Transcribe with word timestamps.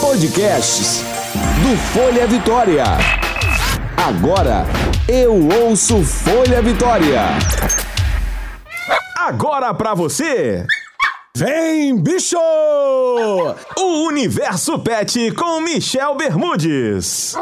Podcasts 0.00 1.02
do 1.62 1.76
Folha 1.92 2.26
Vitória. 2.26 2.84
Agora 3.96 4.64
eu 5.06 5.48
ouço 5.62 6.02
Folha 6.02 6.62
Vitória. 6.62 7.20
Agora 9.16 9.74
pra 9.74 9.94
você. 9.94 10.66
Vem, 11.36 11.96
bicho! 11.96 12.36
O 13.76 14.06
Universo 14.08 14.78
Pet 14.78 15.32
com 15.32 15.60
Michel 15.60 16.14
Bermudes. 16.16 17.36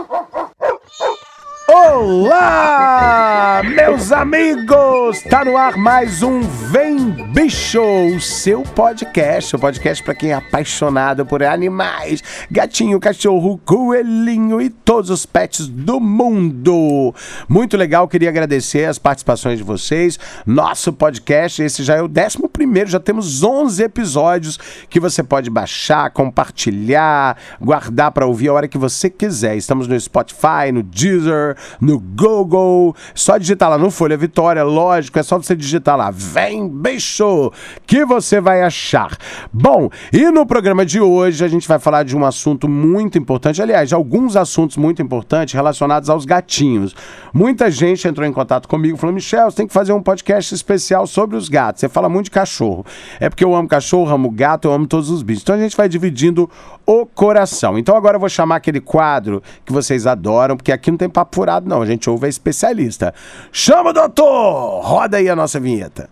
Olá, 1.70 3.60
meus 3.62 4.10
amigos! 4.10 5.20
Tá 5.28 5.44
no 5.44 5.54
ar 5.54 5.76
mais 5.76 6.22
um 6.22 6.40
Vem 6.40 7.10
Bicho, 7.34 7.82
o 7.82 8.18
seu 8.18 8.62
podcast, 8.62 9.54
o 9.54 9.58
podcast 9.58 10.02
para 10.02 10.14
quem 10.14 10.30
é 10.30 10.34
apaixonado 10.34 11.26
por 11.26 11.42
animais, 11.42 12.22
gatinho, 12.50 12.98
cachorro, 12.98 13.60
coelhinho 13.66 14.62
e 14.62 14.70
todos 14.70 15.10
os 15.10 15.26
pets 15.26 15.68
do 15.68 16.00
mundo. 16.00 17.14
Muito 17.46 17.76
legal, 17.76 18.08
queria 18.08 18.30
agradecer 18.30 18.86
as 18.86 18.98
participações 18.98 19.58
de 19.58 19.64
vocês. 19.64 20.18
Nosso 20.46 20.90
podcast, 20.90 21.62
esse 21.62 21.84
já 21.84 21.96
é 21.96 22.02
o 22.02 22.06
11 22.06 22.48
primeiro, 22.50 22.88
já 22.88 22.98
temos 22.98 23.42
11 23.42 23.82
episódios 23.82 24.58
que 24.88 24.98
você 24.98 25.22
pode 25.22 25.50
baixar, 25.50 26.10
compartilhar, 26.12 27.36
guardar 27.60 28.10
para 28.12 28.26
ouvir 28.26 28.48
a 28.48 28.54
hora 28.54 28.68
que 28.68 28.78
você 28.78 29.10
quiser. 29.10 29.54
Estamos 29.54 29.86
no 29.86 30.00
Spotify, 30.00 30.72
no 30.72 30.82
Deezer, 30.82 31.57
no 31.80 31.98
Google. 31.98 32.94
Só 33.14 33.38
digitar 33.38 33.70
lá 33.70 33.78
no 33.78 33.90
Folha 33.90 34.16
Vitória, 34.16 34.62
lógico, 34.62 35.18
é 35.18 35.22
só 35.22 35.38
você 35.38 35.56
digitar 35.56 35.96
lá, 35.96 36.10
vem 36.10 36.68
bicho, 36.68 37.50
que 37.86 38.04
você 38.04 38.40
vai 38.40 38.62
achar. 38.62 39.16
Bom, 39.52 39.88
e 40.12 40.30
no 40.30 40.44
programa 40.44 40.84
de 40.84 41.00
hoje 41.00 41.44
a 41.44 41.48
gente 41.48 41.66
vai 41.66 41.78
falar 41.78 42.02
de 42.02 42.16
um 42.16 42.24
assunto 42.24 42.68
muito 42.68 43.16
importante, 43.18 43.62
aliás, 43.62 43.88
de 43.88 43.94
alguns 43.94 44.36
assuntos 44.36 44.76
muito 44.76 45.00
importantes 45.00 45.54
relacionados 45.54 46.10
aos 46.10 46.24
gatinhos. 46.24 46.94
Muita 47.32 47.70
gente 47.70 48.06
entrou 48.06 48.26
em 48.26 48.32
contato 48.32 48.68
comigo 48.68 48.98
falou: 48.98 49.14
Michel, 49.14 49.50
você 49.50 49.56
tem 49.56 49.66
que 49.66 49.72
fazer 49.72 49.92
um 49.92 50.02
podcast 50.02 50.54
especial 50.54 51.06
sobre 51.06 51.36
os 51.36 51.48
gatos. 51.48 51.80
Você 51.80 51.88
fala 51.88 52.08
muito 52.08 52.26
de 52.26 52.30
cachorro. 52.30 52.84
É 53.18 53.28
porque 53.28 53.44
eu 53.44 53.54
amo 53.54 53.68
cachorro, 53.68 54.12
amo 54.12 54.30
gato, 54.30 54.68
eu 54.68 54.72
amo 54.72 54.86
todos 54.86 55.10
os 55.10 55.22
bichos. 55.22 55.42
Então 55.42 55.54
a 55.54 55.58
gente 55.58 55.76
vai 55.76 55.88
dividindo 55.88 56.50
o 56.88 57.04
coração. 57.04 57.78
Então 57.78 57.94
agora 57.94 58.16
eu 58.16 58.20
vou 58.20 58.30
chamar 58.30 58.56
aquele 58.56 58.80
quadro 58.80 59.42
que 59.62 59.70
vocês 59.70 60.06
adoram, 60.06 60.56
porque 60.56 60.72
aqui 60.72 60.90
não 60.90 60.96
tem 60.96 61.08
papo 61.08 61.36
furado, 61.36 61.68
não. 61.68 61.82
A 61.82 61.86
gente 61.86 62.08
ouve 62.08 62.24
a 62.24 62.28
especialista. 62.30 63.12
Chama 63.52 63.90
o 63.90 63.92
doutor! 63.92 64.80
Roda 64.82 65.18
aí 65.18 65.28
a 65.28 65.36
nossa 65.36 65.60
vinheta. 65.60 66.08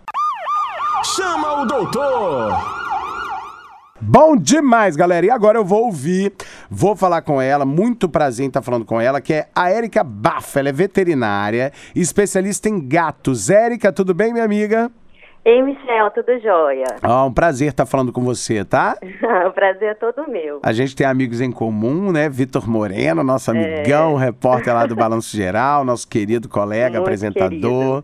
Chama 1.03 1.61
o 1.61 1.65
doutor! 1.65 2.77
Bom 3.99 4.37
demais, 4.37 4.95
galera. 4.95 5.25
E 5.25 5.31
agora 5.31 5.57
eu 5.57 5.65
vou 5.65 5.85
ouvir, 5.85 6.31
vou 6.69 6.95
falar 6.95 7.23
com 7.23 7.41
ela, 7.41 7.65
muito 7.65 8.07
prazer 8.07 8.45
em 8.45 8.49
estar 8.49 8.61
falando 8.61 8.85
com 8.85 9.01
ela, 9.01 9.19
que 9.19 9.33
é 9.33 9.47
a 9.55 9.71
Érica 9.71 10.03
Baff. 10.03 10.59
Ela 10.59 10.69
é 10.69 10.71
veterinária, 10.71 11.73
especialista 11.95 12.69
em 12.69 12.79
gatos. 12.87 13.49
Érica, 13.49 13.91
tudo 13.91 14.13
bem, 14.13 14.31
minha 14.31 14.45
amiga? 14.45 14.91
Ei, 15.47 15.61
Michel, 15.61 16.11
tudo 16.11 16.37
jóia? 16.41 16.97
Ah, 17.01 17.23
um 17.23 17.33
prazer 17.33 17.69
estar 17.69 17.85
falando 17.85 18.11
com 18.11 18.19
você, 18.19 18.65
tá? 18.65 18.97
o 19.47 19.51
prazer 19.53 19.91
é 19.91 19.93
todo 19.93 20.29
meu. 20.29 20.59
A 20.61 20.73
gente 20.73 20.93
tem 20.93 21.07
amigos 21.07 21.39
em 21.39 21.53
comum, 21.53 22.11
né? 22.11 22.27
Vitor 22.27 22.69
Moreno, 22.69 23.23
nosso 23.23 23.49
amigão, 23.51 24.21
é... 24.21 24.25
repórter 24.25 24.73
lá 24.73 24.85
do 24.85 24.93
Balanço 24.93 25.37
Geral, 25.37 25.85
nosso 25.85 26.05
querido 26.05 26.49
colega, 26.49 26.97
Muito 26.97 27.03
apresentador. 27.03 27.49
Querido. 27.49 28.03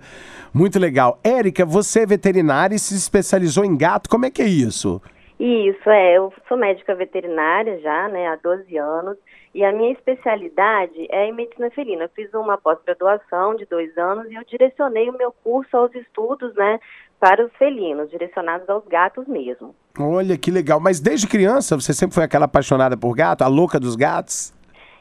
Muito 0.53 0.80
legal. 0.80 1.19
Érica, 1.21 1.66
você 1.66 2.03
é 2.03 2.05
veterinária 2.05 2.75
e 2.75 2.80
se 2.80 2.95
especializou 2.95 3.66
em 3.66 3.75
gato, 3.75 4.09
como 4.09 4.25
é 4.25 4.31
que 4.31 4.41
é 4.41 4.47
isso? 4.47 5.02
Isso, 5.38 5.89
é. 5.89 6.16
Eu 6.16 6.31
sou 6.47 6.55
médica 6.55 6.95
veterinária 6.95 7.77
já, 7.81 8.08
né, 8.08 8.27
há 8.27 8.38
12 8.38 8.77
anos. 8.77 9.17
E 9.53 9.64
a 9.64 9.71
minha 9.71 9.91
especialidade 9.91 11.08
é 11.11 11.27
em 11.27 11.33
medicina 11.33 11.69
felina. 11.69 12.05
Eu 12.05 12.09
fiz 12.09 12.33
uma 12.33 12.58
pós-graduação 12.58 13.55
de 13.55 13.66
dois 13.66 13.95
anos 13.97 14.31
e 14.31 14.36
eu 14.36 14.44
direcionei 14.45 15.09
o 15.09 15.17
meu 15.17 15.31
curso 15.44 15.75
aos 15.75 15.93
estudos, 15.93 16.55
né, 16.55 16.80
para 17.23 17.45
os 17.45 17.54
felinos, 17.54 18.10
direcionados 18.10 18.70
aos 18.70 18.86
gatos 18.86 19.26
mesmo. 19.30 19.73
Olha 19.98 20.38
que 20.38 20.52
legal. 20.52 20.82
Mas 20.82 21.00
desde 21.00 21.26
criança 21.26 21.80
você 21.80 21.94
sempre 21.94 22.16
foi 22.16 22.26
aquela 22.26 22.44
apaixonada 22.44 22.98
por 22.98 23.16
gato, 23.16 23.44
a 23.44 23.48
louca 23.48 23.80
dos 23.80 23.95
gatos? 23.95 24.54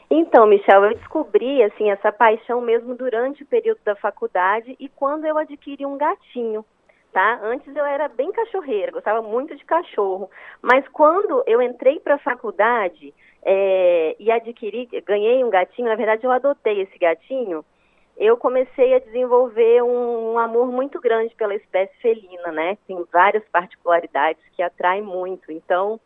Então, 0.09 0.47
Michel, 0.47 0.85
eu 0.85 0.95
descobri 0.95 1.61
assim 1.63 1.91
essa 1.91 2.13
paixão 2.13 2.61
mesmo 2.61 2.95
durante 2.95 3.43
o 3.43 3.45
período 3.45 3.79
da 3.83 3.93
faculdade 3.97 4.73
e 4.79 4.87
quando 4.87 5.25
eu 5.25 5.37
adquiri 5.37 5.85
um 5.85 5.97
gatinho 5.97 6.63
tá? 7.11 7.39
Antes 7.43 7.75
eu 7.75 7.85
era 7.85 8.07
bem 8.07 8.31
cachorreira, 8.31 8.91
gostava 8.91 9.21
muito 9.21 9.55
de 9.55 9.63
cachorro. 9.65 10.31
Mas 10.63 10.83
quando 10.87 11.43
eu 11.45 11.61
entrei 11.61 11.99
para 11.99 12.15
a 12.15 12.19
faculdade 12.19 13.13
é, 13.45 14.15
e 14.17 14.31
adquiri, 14.31 14.89
ganhei 15.05 15.43
um 15.43 15.49
gatinho, 15.51 15.89
na 15.89 15.95
verdade 15.95 16.23
eu 16.23 16.31
adotei 16.31 16.81
esse 16.81 16.97
gatinho, 16.97 17.63
eu 18.17 18.37
comecei 18.37 18.93
a 18.93 18.99
desenvolver 18.99 19.83
um, 19.83 20.33
um, 20.33 20.39
amor 20.39 20.67
muito 20.67 20.99
grande 21.01 21.33
pela 21.35 21.55
espécie 21.55 21.93
felina, 22.01 22.51
né? 22.51 22.77
Tem 22.87 23.03
várias 23.11 23.43
particularidades 23.51 24.41
que 24.55 24.61
atraem 24.61 25.01
muito. 25.01 25.51
Então, 25.51 25.99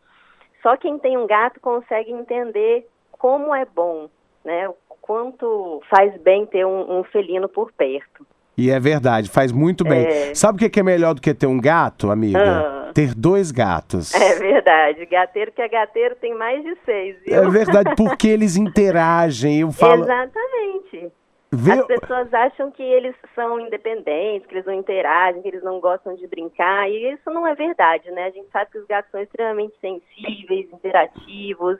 só 0.62 0.76
quem 0.76 0.98
tem 0.98 1.16
um 1.16 1.26
gato 1.26 1.60
consegue 1.60 2.10
entender 2.10 2.86
como 3.12 3.54
é 3.54 3.64
bom, 3.64 4.08
né? 4.44 4.68
O 4.68 4.94
quanto 5.00 5.82
faz 5.90 6.18
bem 6.20 6.46
ter 6.46 6.64
um, 6.64 6.98
um 6.98 7.04
felino 7.04 7.48
por 7.48 7.72
perto. 7.72 8.26
E 8.56 8.70
é 8.70 8.80
verdade, 8.80 9.30
faz 9.30 9.52
muito 9.52 9.84
bem. 9.84 10.04
É. 10.04 10.34
Sabe 10.34 10.66
o 10.66 10.70
que 10.70 10.80
é 10.80 10.82
melhor 10.82 11.14
do 11.14 11.20
que 11.20 11.32
ter 11.32 11.46
um 11.46 11.60
gato, 11.60 12.10
amiga? 12.10 12.40
Ah. 12.40 12.90
Ter 12.92 13.14
dois 13.14 13.52
gatos. 13.52 14.12
É 14.12 14.34
verdade. 14.34 15.06
Gateiro 15.06 15.52
que 15.52 15.62
é 15.62 15.68
gateiro 15.68 16.16
tem 16.16 16.34
mais 16.34 16.64
de 16.64 16.76
seis, 16.84 17.16
viu? 17.24 17.36
É 17.36 17.48
verdade, 17.48 17.94
porque 17.96 18.26
eles 18.26 18.56
interagem. 18.56 19.60
Eu 19.60 19.70
falo... 19.70 20.02
Exatamente. 20.02 21.12
As 21.50 21.86
pessoas 21.86 22.32
acham 22.34 22.70
que 22.70 22.82
eles 22.82 23.14
são 23.34 23.58
independentes, 23.58 24.46
que 24.46 24.54
eles 24.54 24.66
não 24.66 24.74
interagem, 24.74 25.40
que 25.40 25.48
eles 25.48 25.62
não 25.62 25.80
gostam 25.80 26.14
de 26.14 26.26
brincar, 26.26 26.90
e 26.90 27.12
isso 27.12 27.30
não 27.30 27.46
é 27.46 27.54
verdade, 27.54 28.10
né? 28.10 28.26
A 28.26 28.30
gente 28.30 28.50
sabe 28.50 28.70
que 28.70 28.78
os 28.78 28.86
gatos 28.86 29.10
são 29.10 29.20
extremamente 29.20 29.74
sensíveis, 29.80 30.66
interativos, 30.72 31.78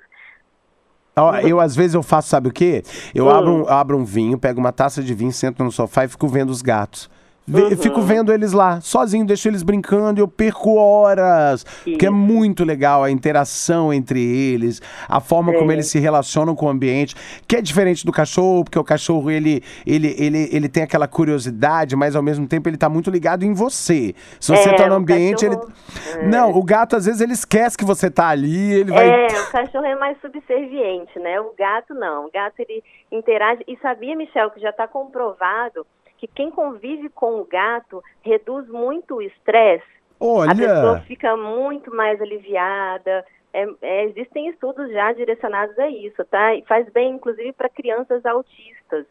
eu, 1.44 1.60
às 1.60 1.74
vezes, 1.74 1.94
eu 1.94 2.02
faço, 2.02 2.28
sabe 2.28 2.48
o 2.48 2.52
quê? 2.52 2.82
Eu 3.14 3.26
hum. 3.26 3.30
abro, 3.30 3.68
abro 3.68 3.98
um 3.98 4.04
vinho, 4.04 4.38
pego 4.38 4.60
uma 4.60 4.72
taça 4.72 5.02
de 5.02 5.14
vinho, 5.14 5.32
sento 5.32 5.64
no 5.64 5.72
sofá 5.72 6.04
e 6.04 6.08
fico 6.08 6.28
vendo 6.28 6.50
os 6.50 6.62
gatos. 6.62 7.10
Uhum. 7.48 7.76
Fico 7.76 8.02
vendo 8.02 8.32
eles 8.32 8.52
lá, 8.52 8.80
sozinho, 8.80 9.24
deixo 9.24 9.48
eles 9.48 9.62
brincando 9.62 10.20
e 10.20 10.22
eu 10.22 10.28
perco 10.28 10.76
horas. 10.76 11.62
Isso. 11.62 11.90
Porque 11.90 12.06
é 12.06 12.10
muito 12.10 12.64
legal 12.64 13.02
a 13.02 13.10
interação 13.10 13.92
entre 13.92 14.20
eles, 14.20 14.82
a 15.08 15.20
forma 15.20 15.52
é. 15.52 15.58
como 15.58 15.72
eles 15.72 15.86
se 15.86 15.98
relacionam 15.98 16.54
com 16.54 16.66
o 16.66 16.68
ambiente, 16.68 17.14
que 17.46 17.56
é 17.56 17.62
diferente 17.62 18.04
do 18.04 18.12
cachorro, 18.12 18.64
porque 18.64 18.78
o 18.78 18.84
cachorro 18.84 19.30
ele, 19.30 19.62
ele, 19.86 20.14
ele, 20.18 20.48
ele 20.52 20.68
tem 20.68 20.82
aquela 20.82 21.08
curiosidade, 21.08 21.96
mas 21.96 22.14
ao 22.14 22.22
mesmo 22.22 22.46
tempo 22.46 22.68
ele 22.68 22.76
está 22.76 22.88
muito 22.88 23.10
ligado 23.10 23.44
em 23.44 23.54
você. 23.54 24.14
Se 24.38 24.54
você 24.54 24.70
está 24.70 24.84
é, 24.84 24.88
no 24.88 24.96
ambiente, 24.96 25.46
cachorro... 25.46 25.72
ele. 26.14 26.24
É. 26.24 26.28
Não, 26.28 26.50
o 26.50 26.62
gato 26.62 26.96
às 26.96 27.06
vezes 27.06 27.20
ele 27.20 27.32
esquece 27.32 27.76
que 27.76 27.84
você 27.84 28.08
está 28.08 28.28
ali, 28.28 28.74
ele 28.74 28.92
vai. 28.92 29.08
É, 29.08 29.26
o 29.26 29.50
cachorro 29.50 29.86
é 29.86 29.94
mais 29.94 30.20
subserviente, 30.20 31.18
né? 31.18 31.40
O 31.40 31.52
gato 31.58 31.94
não. 31.94 32.26
O 32.26 32.30
gato 32.30 32.60
ele 32.60 32.82
interage. 33.10 33.62
E 33.66 33.76
sabia, 33.78 34.14
Michel, 34.16 34.50
que 34.50 34.60
já 34.60 34.70
está 34.70 34.86
comprovado 34.86 35.86
que 36.18 36.26
quem 36.26 36.50
convive 36.50 37.08
com 37.08 37.40
o 37.40 37.44
gato 37.44 38.02
reduz 38.22 38.68
muito 38.68 39.16
o 39.16 39.22
estresse. 39.22 39.86
Olha. 40.20 40.50
A 40.50 40.54
pessoa 40.54 41.00
fica 41.00 41.36
muito 41.36 41.94
mais 41.94 42.20
aliviada. 42.20 43.24
É, 43.52 43.66
é, 43.80 44.04
existem 44.06 44.48
estudos 44.48 44.90
já 44.90 45.12
direcionados 45.12 45.78
a 45.78 45.88
isso, 45.88 46.24
tá? 46.24 46.54
E 46.54 46.62
faz 46.62 46.88
bem, 46.92 47.14
inclusive, 47.14 47.52
para 47.52 47.68
crianças 47.68 48.24
autistas. 48.26 49.06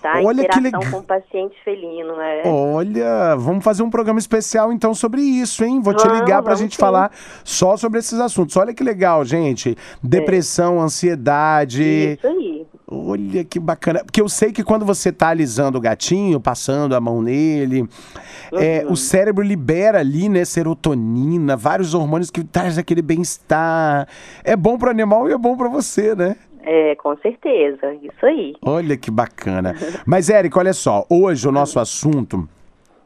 Tá? 0.00 0.20
Olha 0.20 0.42
Interação 0.42 0.62
que 0.62 0.76
legal. 0.76 0.90
com 0.90 1.02
paciente 1.04 1.56
felino, 1.62 2.16
né? 2.16 2.42
Olha, 2.44 3.36
vamos 3.36 3.62
fazer 3.62 3.84
um 3.84 3.90
programa 3.90 4.18
especial 4.18 4.72
então 4.72 4.92
sobre 4.94 5.20
isso, 5.20 5.64
hein? 5.64 5.80
Vou 5.80 5.94
te 5.94 6.02
vamos, 6.02 6.18
ligar 6.18 6.42
pra 6.42 6.56
gente 6.56 6.74
sim. 6.74 6.80
falar 6.80 7.12
só 7.44 7.76
sobre 7.76 8.00
esses 8.00 8.18
assuntos. 8.18 8.56
Olha 8.56 8.74
que 8.74 8.82
legal, 8.82 9.24
gente. 9.24 9.76
Depressão, 10.02 10.78
é. 10.78 10.80
ansiedade. 10.80 12.14
Isso 12.14 12.26
aí. 12.26 12.66
Olha 12.92 13.42
que 13.42 13.58
bacana. 13.58 14.04
Porque 14.04 14.20
eu 14.20 14.28
sei 14.28 14.52
que 14.52 14.62
quando 14.62 14.84
você 14.84 15.10
tá 15.10 15.28
alisando 15.28 15.78
o 15.78 15.80
gatinho, 15.80 16.38
passando 16.38 16.94
a 16.94 17.00
mão 17.00 17.22
nele, 17.22 17.80
uhum. 17.80 18.58
é, 18.58 18.84
o 18.86 18.94
cérebro 18.94 19.42
libera 19.42 20.00
ali, 20.00 20.28
né, 20.28 20.44
serotonina, 20.44 21.56
vários 21.56 21.94
hormônios 21.94 22.30
que 22.30 22.44
traz 22.44 22.76
aquele 22.76 23.00
bem-estar. 23.00 24.06
É 24.44 24.54
bom 24.54 24.76
pro 24.76 24.90
animal 24.90 25.28
e 25.28 25.32
é 25.32 25.38
bom 25.38 25.56
para 25.56 25.68
você, 25.68 26.14
né? 26.14 26.36
É, 26.64 26.94
com 26.96 27.16
certeza, 27.16 27.94
isso 27.94 28.24
aí. 28.24 28.54
Olha 28.62 28.96
que 28.96 29.10
bacana. 29.10 29.74
Mas, 30.06 30.28
Érico, 30.30 30.58
olha 30.58 30.72
só, 30.72 31.04
hoje 31.08 31.48
o 31.48 31.52
nosso 31.52 31.80
assunto 31.80 32.48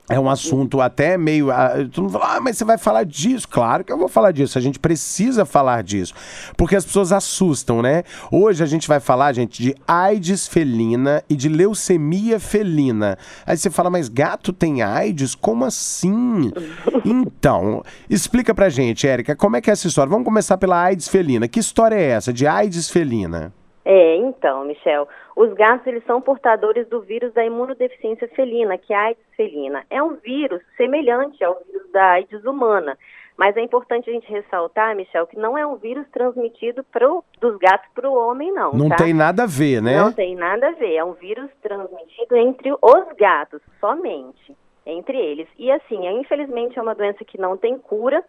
É 0.08 0.20
um 0.20 0.31
assunto 0.31 0.81
até 0.81 1.19
meio. 1.19 1.49
Uh, 1.49 1.88
tu 1.93 2.03
não 2.03 2.08
fala, 2.08 2.37
ah, 2.37 2.41
mas 2.41 2.56
você 2.56 2.64
vai 2.64 2.79
falar 2.79 3.05
disso? 3.05 3.49
Claro 3.49 3.82
que 3.82 3.93
eu 3.93 3.99
vou 3.99 4.06
falar 4.06 4.31
disso. 4.31 4.56
A 4.56 4.61
gente 4.61 4.79
precisa 4.79 5.44
falar 5.44 5.82
disso. 5.82 6.14
Porque 6.56 6.76
as 6.76 6.85
pessoas 6.85 7.11
assustam, 7.11 7.82
né? 7.82 8.05
Hoje 8.31 8.62
a 8.62 8.67
gente 8.67 8.87
vai 8.87 9.00
falar, 9.00 9.32
gente, 9.32 9.61
de 9.61 9.75
AIDS 9.87 10.47
felina 10.47 11.25
e 11.29 11.35
de 11.35 11.49
leucemia 11.49 12.38
felina. 12.38 13.19
Aí 13.44 13.56
você 13.56 13.69
fala, 13.69 13.91
mas 13.91 14.08
gato 14.08 14.53
tem 14.53 14.81
AIDS? 14.81 15.35
Como 15.35 15.64
assim? 15.64 16.52
então, 17.05 17.82
explica 18.09 18.55
pra 18.55 18.69
gente, 18.69 19.09
Érica, 19.09 19.35
como 19.35 19.56
é 19.56 19.61
que 19.61 19.70
é 19.70 19.73
essa 19.73 19.88
história? 19.88 20.11
Vamos 20.11 20.25
começar 20.25 20.56
pela 20.56 20.81
AIDS 20.81 21.09
felina. 21.09 21.49
Que 21.49 21.59
história 21.59 21.97
é 21.97 22.11
essa 22.11 22.32
de 22.32 22.47
AIDS 22.47 22.88
felina? 22.88 23.52
É, 23.85 24.17
então, 24.17 24.64
Michel, 24.64 25.09
os 25.37 25.53
gatos 25.53 25.87
eles 25.87 26.03
são 26.06 26.19
portadores 26.19 26.88
do 26.88 27.03
vírus 27.03 27.31
da 27.35 27.44
imunodeficiência 27.44 28.27
felina, 28.29 28.79
que 28.79 28.94
é 28.94 28.97
a 28.97 29.03
AIDS 29.03 29.23
felina. 29.37 29.85
É 29.91 30.03
um 30.03 30.15
vírus 30.15 30.62
semelhante 30.79 31.44
ao 31.44 31.62
vírus 31.62 31.93
da 31.93 32.12
AIDS 32.12 32.43
humana, 32.47 32.97
mas 33.37 33.55
é 33.55 33.61
importante 33.61 34.09
a 34.09 34.12
gente 34.15 34.33
ressaltar, 34.33 34.97
Michel, 34.97 35.27
que 35.27 35.38
não 35.38 35.59
é 35.59 35.67
um 35.67 35.77
vírus 35.77 36.09
transmitido 36.11 36.83
pro, 36.85 37.23
dos 37.38 37.59
gatos 37.59 37.87
para 37.94 38.09
o 38.09 38.15
homem, 38.15 38.50
não. 38.50 38.73
Não 38.73 38.88
tá? 38.88 38.97
tem 38.97 39.12
nada 39.12 39.43
a 39.43 39.47
ver, 39.47 39.83
né? 39.83 39.99
Não 39.99 40.11
tem 40.11 40.35
nada 40.35 40.69
a 40.69 40.73
ver. 40.73 40.94
É 40.94 41.05
um 41.05 41.12
vírus 41.12 41.50
transmitido 41.61 42.35
entre 42.35 42.73
os 42.73 43.17
gatos, 43.19 43.61
somente 43.79 44.56
entre 44.87 45.19
eles. 45.19 45.49
E 45.59 45.71
assim, 45.71 46.09
infelizmente 46.19 46.79
é 46.79 46.83
uma 46.83 46.94
doença 46.94 47.25
que 47.27 47.38
não 47.38 47.59
tem 47.59 47.77
cura, 47.77 48.25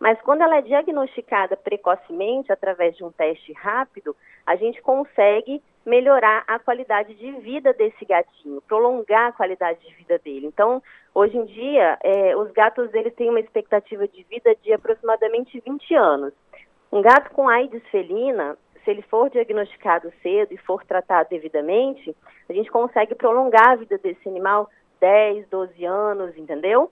mas 0.00 0.20
quando 0.22 0.42
ela 0.42 0.56
é 0.56 0.62
diagnosticada 0.62 1.56
precocemente, 1.56 2.50
através 2.50 2.96
de 2.96 3.04
um 3.04 3.12
teste 3.12 3.52
rápido, 3.52 4.16
a 4.44 4.56
gente 4.56 4.80
consegue 4.82 5.62
melhorar 5.88 6.44
a 6.46 6.58
qualidade 6.58 7.14
de 7.14 7.32
vida 7.40 7.72
desse 7.72 8.04
gatinho, 8.04 8.60
prolongar 8.68 9.28
a 9.28 9.32
qualidade 9.32 9.80
de 9.80 9.94
vida 9.94 10.18
dele. 10.18 10.46
Então, 10.46 10.82
hoje 11.14 11.36
em 11.36 11.46
dia, 11.46 11.98
é, 12.02 12.36
os 12.36 12.52
gatos 12.52 12.92
eles 12.92 13.14
têm 13.14 13.30
uma 13.30 13.40
expectativa 13.40 14.06
de 14.06 14.22
vida 14.24 14.54
de 14.62 14.72
aproximadamente 14.72 15.60
20 15.60 15.94
anos. 15.94 16.32
Um 16.92 17.00
gato 17.00 17.30
com 17.30 17.48
AIDS 17.48 17.82
felina, 17.90 18.56
se 18.84 18.90
ele 18.90 19.02
for 19.02 19.30
diagnosticado 19.30 20.12
cedo 20.22 20.52
e 20.52 20.58
for 20.58 20.84
tratado 20.84 21.30
devidamente, 21.30 22.14
a 22.48 22.52
gente 22.52 22.70
consegue 22.70 23.14
prolongar 23.14 23.70
a 23.70 23.76
vida 23.76 23.96
desse 23.98 24.28
animal 24.28 24.68
10, 25.00 25.48
12 25.48 25.84
anos, 25.84 26.36
entendeu? 26.36 26.90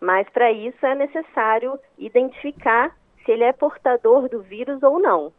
Mas 0.00 0.28
para 0.30 0.50
isso 0.50 0.84
é 0.86 0.94
necessário 0.94 1.78
identificar 1.98 2.96
se 3.24 3.32
ele 3.32 3.44
é 3.44 3.52
portador 3.52 4.28
do 4.28 4.40
vírus 4.40 4.82
ou 4.82 4.98
não. 4.98 5.32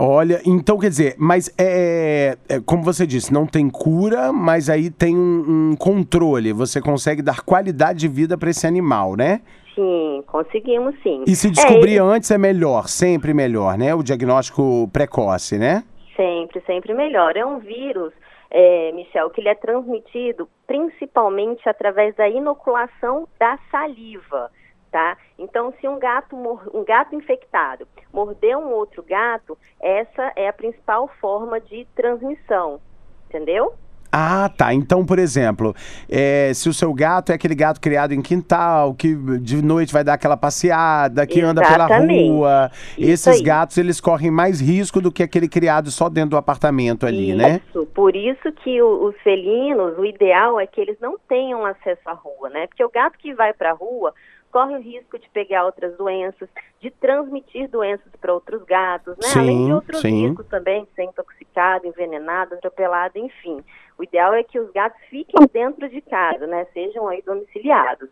Olha, 0.00 0.40
então 0.46 0.78
quer 0.78 0.90
dizer, 0.90 1.16
mas 1.18 1.52
é, 1.58 2.36
é, 2.48 2.60
como 2.64 2.84
você 2.84 3.04
disse, 3.04 3.32
não 3.32 3.46
tem 3.46 3.68
cura, 3.68 4.32
mas 4.32 4.70
aí 4.70 4.90
tem 4.90 5.16
um, 5.16 5.70
um 5.72 5.76
controle. 5.76 6.52
Você 6.52 6.80
consegue 6.80 7.20
dar 7.20 7.40
qualidade 7.40 7.98
de 7.98 8.08
vida 8.08 8.38
para 8.38 8.50
esse 8.50 8.64
animal, 8.64 9.16
né? 9.16 9.40
Sim, 9.74 10.22
conseguimos 10.26 10.94
sim. 11.02 11.24
E 11.26 11.34
se 11.34 11.50
descobrir 11.50 11.96
é, 11.96 12.00
antes 12.00 12.30
é 12.30 12.38
melhor, 12.38 12.88
sempre 12.88 13.34
melhor, 13.34 13.76
né? 13.76 13.92
O 13.92 14.02
diagnóstico 14.02 14.88
precoce, 14.92 15.58
né? 15.58 15.82
Sempre, 16.16 16.60
sempre 16.64 16.94
melhor. 16.94 17.36
É 17.36 17.44
um 17.44 17.58
vírus 17.58 18.12
é, 18.50 18.92
Michel, 18.92 19.30
que 19.30 19.40
ele 19.40 19.48
é 19.48 19.54
transmitido 19.54 20.48
principalmente 20.66 21.68
através 21.68 22.14
da 22.14 22.28
inoculação 22.28 23.28
da 23.38 23.58
saliva, 23.70 24.50
tá? 24.90 25.16
Então, 25.38 25.72
se 25.80 25.88
um 25.88 25.98
gato, 25.98 26.36
um 26.36 26.84
gato 26.84 27.14
infectado 27.14 27.86
morder 28.12 28.56
um 28.56 28.70
outro 28.72 29.02
gato, 29.02 29.56
essa 29.80 30.32
é 30.34 30.48
a 30.48 30.52
principal 30.52 31.08
forma 31.20 31.60
de 31.60 31.86
transmissão, 31.94 32.80
entendeu? 33.28 33.74
Ah, 34.10 34.50
tá. 34.56 34.72
Então, 34.72 35.04
por 35.04 35.18
exemplo, 35.18 35.74
é, 36.08 36.50
se 36.54 36.68
o 36.68 36.72
seu 36.72 36.94
gato 36.94 37.30
é 37.30 37.34
aquele 37.34 37.54
gato 37.54 37.78
criado 37.78 38.12
em 38.12 38.22
quintal, 38.22 38.94
que 38.94 39.14
de 39.38 39.62
noite 39.62 39.92
vai 39.92 40.02
dar 40.02 40.14
aquela 40.14 40.36
passeada, 40.36 41.26
que 41.26 41.40
Exatamente. 41.40 41.68
anda 41.68 41.86
pela 41.86 41.98
rua, 41.98 42.70
Isso 42.96 43.28
esses 43.28 43.40
aí. 43.40 43.42
gatos 43.42 43.76
eles 43.76 44.00
correm 44.00 44.30
mais 44.30 44.60
risco 44.60 45.00
do 45.00 45.12
que 45.12 45.22
aquele 45.22 45.46
criado 45.46 45.90
só 45.90 46.08
dentro 46.08 46.30
do 46.30 46.36
apartamento 46.38 47.04
ali, 47.04 47.28
isso. 47.28 47.38
né? 47.38 47.60
Isso. 47.68 47.86
Por 47.94 48.16
isso 48.16 48.50
que 48.64 48.80
o, 48.80 49.08
os 49.08 49.16
felinos, 49.22 49.98
o 49.98 50.04
ideal 50.06 50.58
é 50.58 50.66
que 50.66 50.80
eles 50.80 50.98
não 51.00 51.18
tenham 51.28 51.66
acesso 51.66 52.00
à 52.06 52.12
rua, 52.12 52.48
né? 52.48 52.66
Porque 52.66 52.82
o 52.82 52.90
gato 52.90 53.18
que 53.18 53.34
vai 53.34 53.52
para 53.52 53.72
a 53.72 53.74
rua 53.74 54.14
corre 54.50 54.76
o 54.76 54.80
risco 54.80 55.18
de 55.18 55.28
pegar 55.30 55.64
outras 55.64 55.96
doenças, 55.96 56.48
de 56.80 56.90
transmitir 56.90 57.68
doenças 57.68 58.10
para 58.20 58.32
outros 58.32 58.62
gatos, 58.64 59.16
né? 59.16 59.28
Sim, 59.28 59.38
Além 59.40 59.66
de 59.66 59.72
outros 59.72 60.00
sim. 60.00 60.26
riscos 60.26 60.46
também, 60.46 60.84
de 60.84 60.90
ser 60.94 61.04
intoxicado, 61.04 61.86
envenenado, 61.86 62.54
atropelado, 62.54 63.18
enfim. 63.18 63.62
O 63.98 64.04
ideal 64.04 64.32
é 64.34 64.42
que 64.42 64.58
os 64.58 64.70
gatos 64.72 65.00
fiquem 65.10 65.46
dentro 65.52 65.88
de 65.88 66.00
casa, 66.00 66.46
né? 66.46 66.66
Sejam 66.72 67.08
aí 67.08 67.22
domiciliados. 67.22 68.08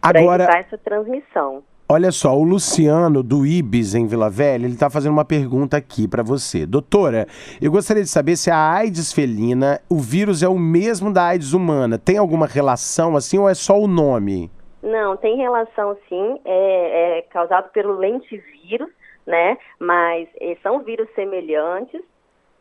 Agora, 0.00 0.44
evitar 0.44 0.60
essa 0.60 0.78
transmissão. 0.78 1.62
Olha 1.90 2.12
só, 2.12 2.38
o 2.38 2.44
Luciano 2.44 3.22
do 3.22 3.46
Ibis 3.46 3.94
em 3.94 4.06
Vila 4.06 4.28
Velha, 4.28 4.66
ele 4.66 4.74
está 4.74 4.90
fazendo 4.90 5.12
uma 5.12 5.24
pergunta 5.24 5.74
aqui 5.74 6.06
para 6.06 6.22
você. 6.22 6.66
Doutora, 6.66 7.26
eu 7.62 7.70
gostaria 7.70 8.02
de 8.02 8.10
saber 8.10 8.36
se 8.36 8.50
a 8.50 8.58
AIDS 8.58 9.10
felina, 9.10 9.80
o 9.88 9.98
vírus 9.98 10.42
é 10.42 10.48
o 10.48 10.58
mesmo 10.58 11.10
da 11.10 11.24
AIDS 11.24 11.54
humana. 11.54 11.98
Tem 11.98 12.18
alguma 12.18 12.46
relação 12.46 13.16
assim 13.16 13.38
ou 13.38 13.48
é 13.48 13.54
só 13.54 13.80
o 13.80 13.88
nome? 13.88 14.50
Não, 14.88 15.18
tem 15.18 15.36
relação 15.36 15.98
sim, 16.08 16.40
é, 16.46 17.18
é 17.18 17.22
causado 17.22 17.70
pelo 17.72 17.92
lentivírus, 17.92 18.88
né? 19.26 19.58
Mas 19.78 20.26
é, 20.40 20.56
são 20.62 20.80
vírus 20.80 21.06
semelhantes, 21.14 22.00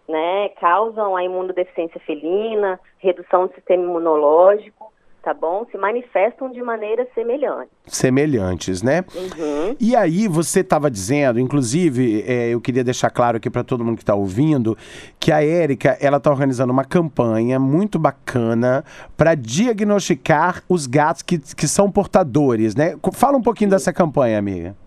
né? 0.10 0.50
Causam 0.60 1.16
a 1.16 1.24
imunodeficiência 1.24 2.02
felina, 2.02 2.78
redução 3.00 3.48
do 3.48 3.54
sistema 3.54 3.82
imunológico, 3.82 4.92
tá 5.28 5.34
bom? 5.34 5.66
Se 5.70 5.78
manifestam 5.78 6.50
de 6.50 6.62
maneira 6.64 7.06
semelhante. 7.14 7.70
Semelhantes, 7.86 8.82
né? 8.82 9.04
Uhum. 9.14 9.76
E 9.78 9.94
aí 9.94 10.26
você 10.26 10.62
estava 10.62 10.90
dizendo, 10.90 11.38
inclusive, 11.38 12.24
é, 12.26 12.48
eu 12.48 12.62
queria 12.62 12.82
deixar 12.82 13.10
claro 13.10 13.36
aqui 13.36 13.50
para 13.50 13.62
todo 13.62 13.84
mundo 13.84 13.98
que 13.98 14.04
está 14.04 14.16
ouvindo, 14.16 14.78
que 15.20 15.30
a 15.30 15.44
Érica 15.44 15.98
ela 16.00 16.16
está 16.16 16.32
organizando 16.32 16.72
uma 16.72 16.86
campanha 16.86 17.60
muito 17.60 18.00
bacana 18.00 18.86
para 19.18 19.36
diagnosticar 19.36 20.64
os 20.70 20.88
gatos 20.88 21.24
que, 21.24 21.40
que 21.40 21.68
são 21.68 21.92
portadores, 21.92 22.74
né? 22.74 22.96
Fala 23.12 23.38
um 23.38 23.42
pouquinho 23.42 23.70
Sim. 23.70 23.76
dessa 23.76 23.92
campanha, 23.92 24.40
amiga. 24.40 24.78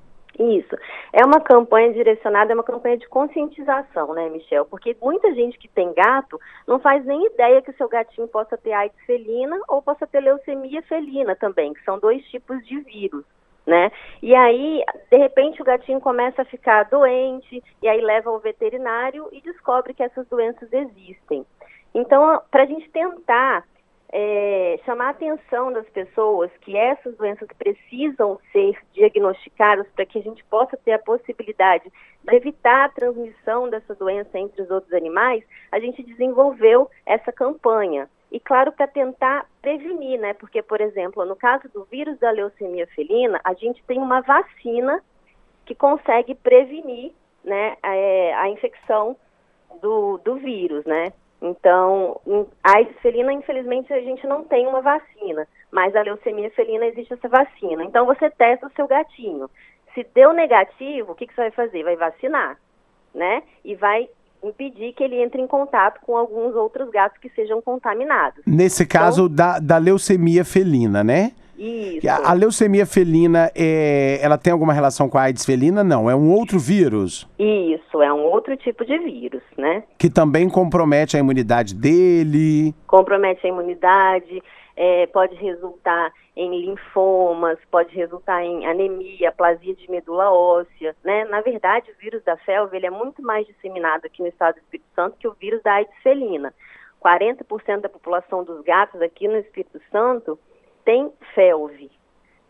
Isso. 0.40 0.74
É 1.12 1.22
uma 1.22 1.38
campanha 1.38 1.92
direcionada, 1.92 2.50
é 2.50 2.54
uma 2.54 2.64
campanha 2.64 2.96
de 2.96 3.06
conscientização, 3.06 4.14
né, 4.14 4.30
Michel? 4.30 4.64
Porque 4.64 4.96
muita 4.98 5.34
gente 5.34 5.58
que 5.58 5.68
tem 5.68 5.92
gato 5.92 6.40
não 6.66 6.80
faz 6.80 7.04
nem 7.04 7.26
ideia 7.26 7.60
que 7.60 7.70
o 7.70 7.76
seu 7.76 7.86
gatinho 7.90 8.26
possa 8.26 8.56
ter 8.56 8.72
AIDS 8.72 8.98
felina 9.04 9.60
ou 9.68 9.82
possa 9.82 10.06
ter 10.06 10.20
leucemia 10.20 10.80
felina 10.82 11.36
também, 11.36 11.74
que 11.74 11.84
são 11.84 11.98
dois 11.98 12.24
tipos 12.30 12.66
de 12.66 12.80
vírus. 12.80 13.22
Né? 13.66 13.92
E 14.22 14.34
aí, 14.34 14.82
de 15.10 15.18
repente, 15.18 15.60
o 15.60 15.64
gatinho 15.64 16.00
começa 16.00 16.40
a 16.40 16.46
ficar 16.46 16.84
doente, 16.84 17.62
e 17.82 17.86
aí 17.86 18.00
leva 18.00 18.30
ao 18.30 18.38
veterinário 18.38 19.28
e 19.32 19.42
descobre 19.42 19.92
que 19.92 20.02
essas 20.02 20.26
doenças 20.26 20.72
existem. 20.72 21.44
Então, 21.94 22.40
para 22.50 22.62
a 22.62 22.66
gente 22.66 22.88
tentar 22.90 23.62
é, 24.12 24.80
chamar 24.84 25.06
a 25.06 25.10
atenção 25.10 25.72
das 25.72 25.88
pessoas 25.90 26.50
que 26.60 26.76
essas 26.76 27.16
doenças 27.16 27.48
precisam 27.56 28.40
ser 28.52 28.76
diagnosticadas 28.92 29.86
para 29.94 30.04
que 30.04 30.18
a 30.18 30.22
gente 30.22 30.44
possa 30.44 30.76
ter 30.76 30.92
a 30.92 30.98
possibilidade 30.98 31.90
de 32.24 32.34
evitar 32.34 32.86
a 32.86 32.88
transmissão 32.88 33.70
dessa 33.70 33.94
doença 33.94 34.38
entre 34.38 34.62
os 34.62 34.70
outros 34.70 34.92
animais, 34.92 35.44
a 35.70 35.78
gente 35.78 36.02
desenvolveu 36.02 36.90
essa 37.06 37.30
campanha. 37.30 38.08
E 38.32 38.38
claro, 38.38 38.72
para 38.72 38.86
tentar 38.86 39.46
prevenir, 39.62 40.18
né? 40.18 40.34
Porque, 40.34 40.62
por 40.62 40.80
exemplo, 40.80 41.24
no 41.24 41.34
caso 41.34 41.68
do 41.68 41.84
vírus 41.84 42.18
da 42.18 42.30
leucemia 42.30 42.86
felina, 42.88 43.40
a 43.44 43.54
gente 43.54 43.82
tem 43.84 43.98
uma 43.98 44.20
vacina 44.20 45.02
que 45.64 45.74
consegue 45.74 46.34
prevenir 46.34 47.12
né, 47.44 47.76
a, 47.82 47.94
é, 47.94 48.34
a 48.34 48.48
infecção 48.48 49.16
do, 49.80 50.18
do 50.18 50.36
vírus, 50.36 50.84
né? 50.84 51.12
Então, 51.42 52.20
a 52.62 52.84
felina, 53.00 53.32
infelizmente, 53.32 53.92
a 53.92 54.00
gente 54.00 54.26
não 54.26 54.44
tem 54.44 54.66
uma 54.66 54.82
vacina, 54.82 55.46
mas 55.70 55.96
a 55.96 56.02
leucemia 56.02 56.50
felina 56.50 56.86
existe 56.86 57.14
essa 57.14 57.28
vacina. 57.28 57.82
Então, 57.82 58.04
você 58.04 58.28
testa 58.30 58.66
o 58.66 58.72
seu 58.76 58.86
gatinho. 58.86 59.48
Se 59.94 60.06
deu 60.14 60.32
negativo, 60.32 61.12
o 61.12 61.14
que, 61.14 61.26
que 61.26 61.34
você 61.34 61.42
vai 61.42 61.50
fazer? 61.50 61.82
Vai 61.82 61.96
vacinar, 61.96 62.58
né? 63.14 63.42
E 63.64 63.74
vai 63.74 64.08
impedir 64.42 64.92
que 64.92 65.02
ele 65.02 65.22
entre 65.22 65.40
em 65.40 65.46
contato 65.46 66.00
com 66.02 66.16
alguns 66.16 66.54
outros 66.54 66.90
gatos 66.90 67.18
que 67.18 67.28
sejam 67.30 67.60
contaminados. 67.60 68.42
Nesse 68.46 68.86
caso 68.86 69.24
então, 69.24 69.34
da, 69.34 69.58
da 69.58 69.78
leucemia 69.78 70.44
felina, 70.44 71.02
né? 71.02 71.32
Isso. 71.60 72.08
A, 72.08 72.30
a, 72.30 72.32
leucemia 72.32 72.86
felina, 72.86 73.50
é, 73.54 74.18
ela 74.22 74.38
tem 74.38 74.50
alguma 74.50 74.72
relação 74.72 75.10
com 75.10 75.18
a 75.18 75.24
AIDS 75.24 75.44
felina? 75.44 75.84
Não, 75.84 76.08
é 76.08 76.16
um 76.16 76.32
outro 76.32 76.58
vírus? 76.58 77.28
Isso, 77.38 78.00
é 78.00 78.10
um 78.10 78.22
outro 78.22 78.56
tipo 78.56 78.82
de 78.82 78.98
vírus, 78.98 79.42
né? 79.58 79.84
Que 79.98 80.08
também 80.08 80.48
compromete 80.48 81.18
a 81.18 81.20
imunidade 81.20 81.74
dele? 81.74 82.74
Compromete 82.86 83.46
a 83.46 83.50
imunidade, 83.50 84.42
é, 84.74 85.06
pode 85.08 85.34
resultar 85.34 86.10
em 86.34 86.62
linfomas, 86.62 87.58
pode 87.70 87.94
resultar 87.94 88.42
em 88.42 88.64
anemia, 88.64 89.30
plasia 89.30 89.74
de 89.74 89.90
medula 89.90 90.32
óssea, 90.32 90.96
né? 91.04 91.26
Na 91.26 91.42
verdade, 91.42 91.90
o 91.90 92.00
vírus 92.00 92.24
da 92.24 92.38
felve, 92.38 92.78
ele 92.78 92.86
é 92.86 92.90
muito 92.90 93.20
mais 93.20 93.46
disseminado 93.46 94.06
aqui 94.06 94.22
no 94.22 94.28
estado 94.28 94.54
do 94.54 94.60
Espírito 94.60 94.88
Santo 94.94 95.18
que 95.18 95.28
o 95.28 95.36
vírus 95.38 95.62
da 95.62 95.74
AIDS 95.74 95.94
felina. 96.02 96.54
40% 97.04 97.80
da 97.80 97.88
população 97.88 98.44
dos 98.44 98.62
gatos 98.62 99.02
aqui 99.02 99.28
no 99.28 99.36
Espírito 99.36 99.78
Santo 99.90 100.38
tem 100.84 101.12
felve. 101.34 101.90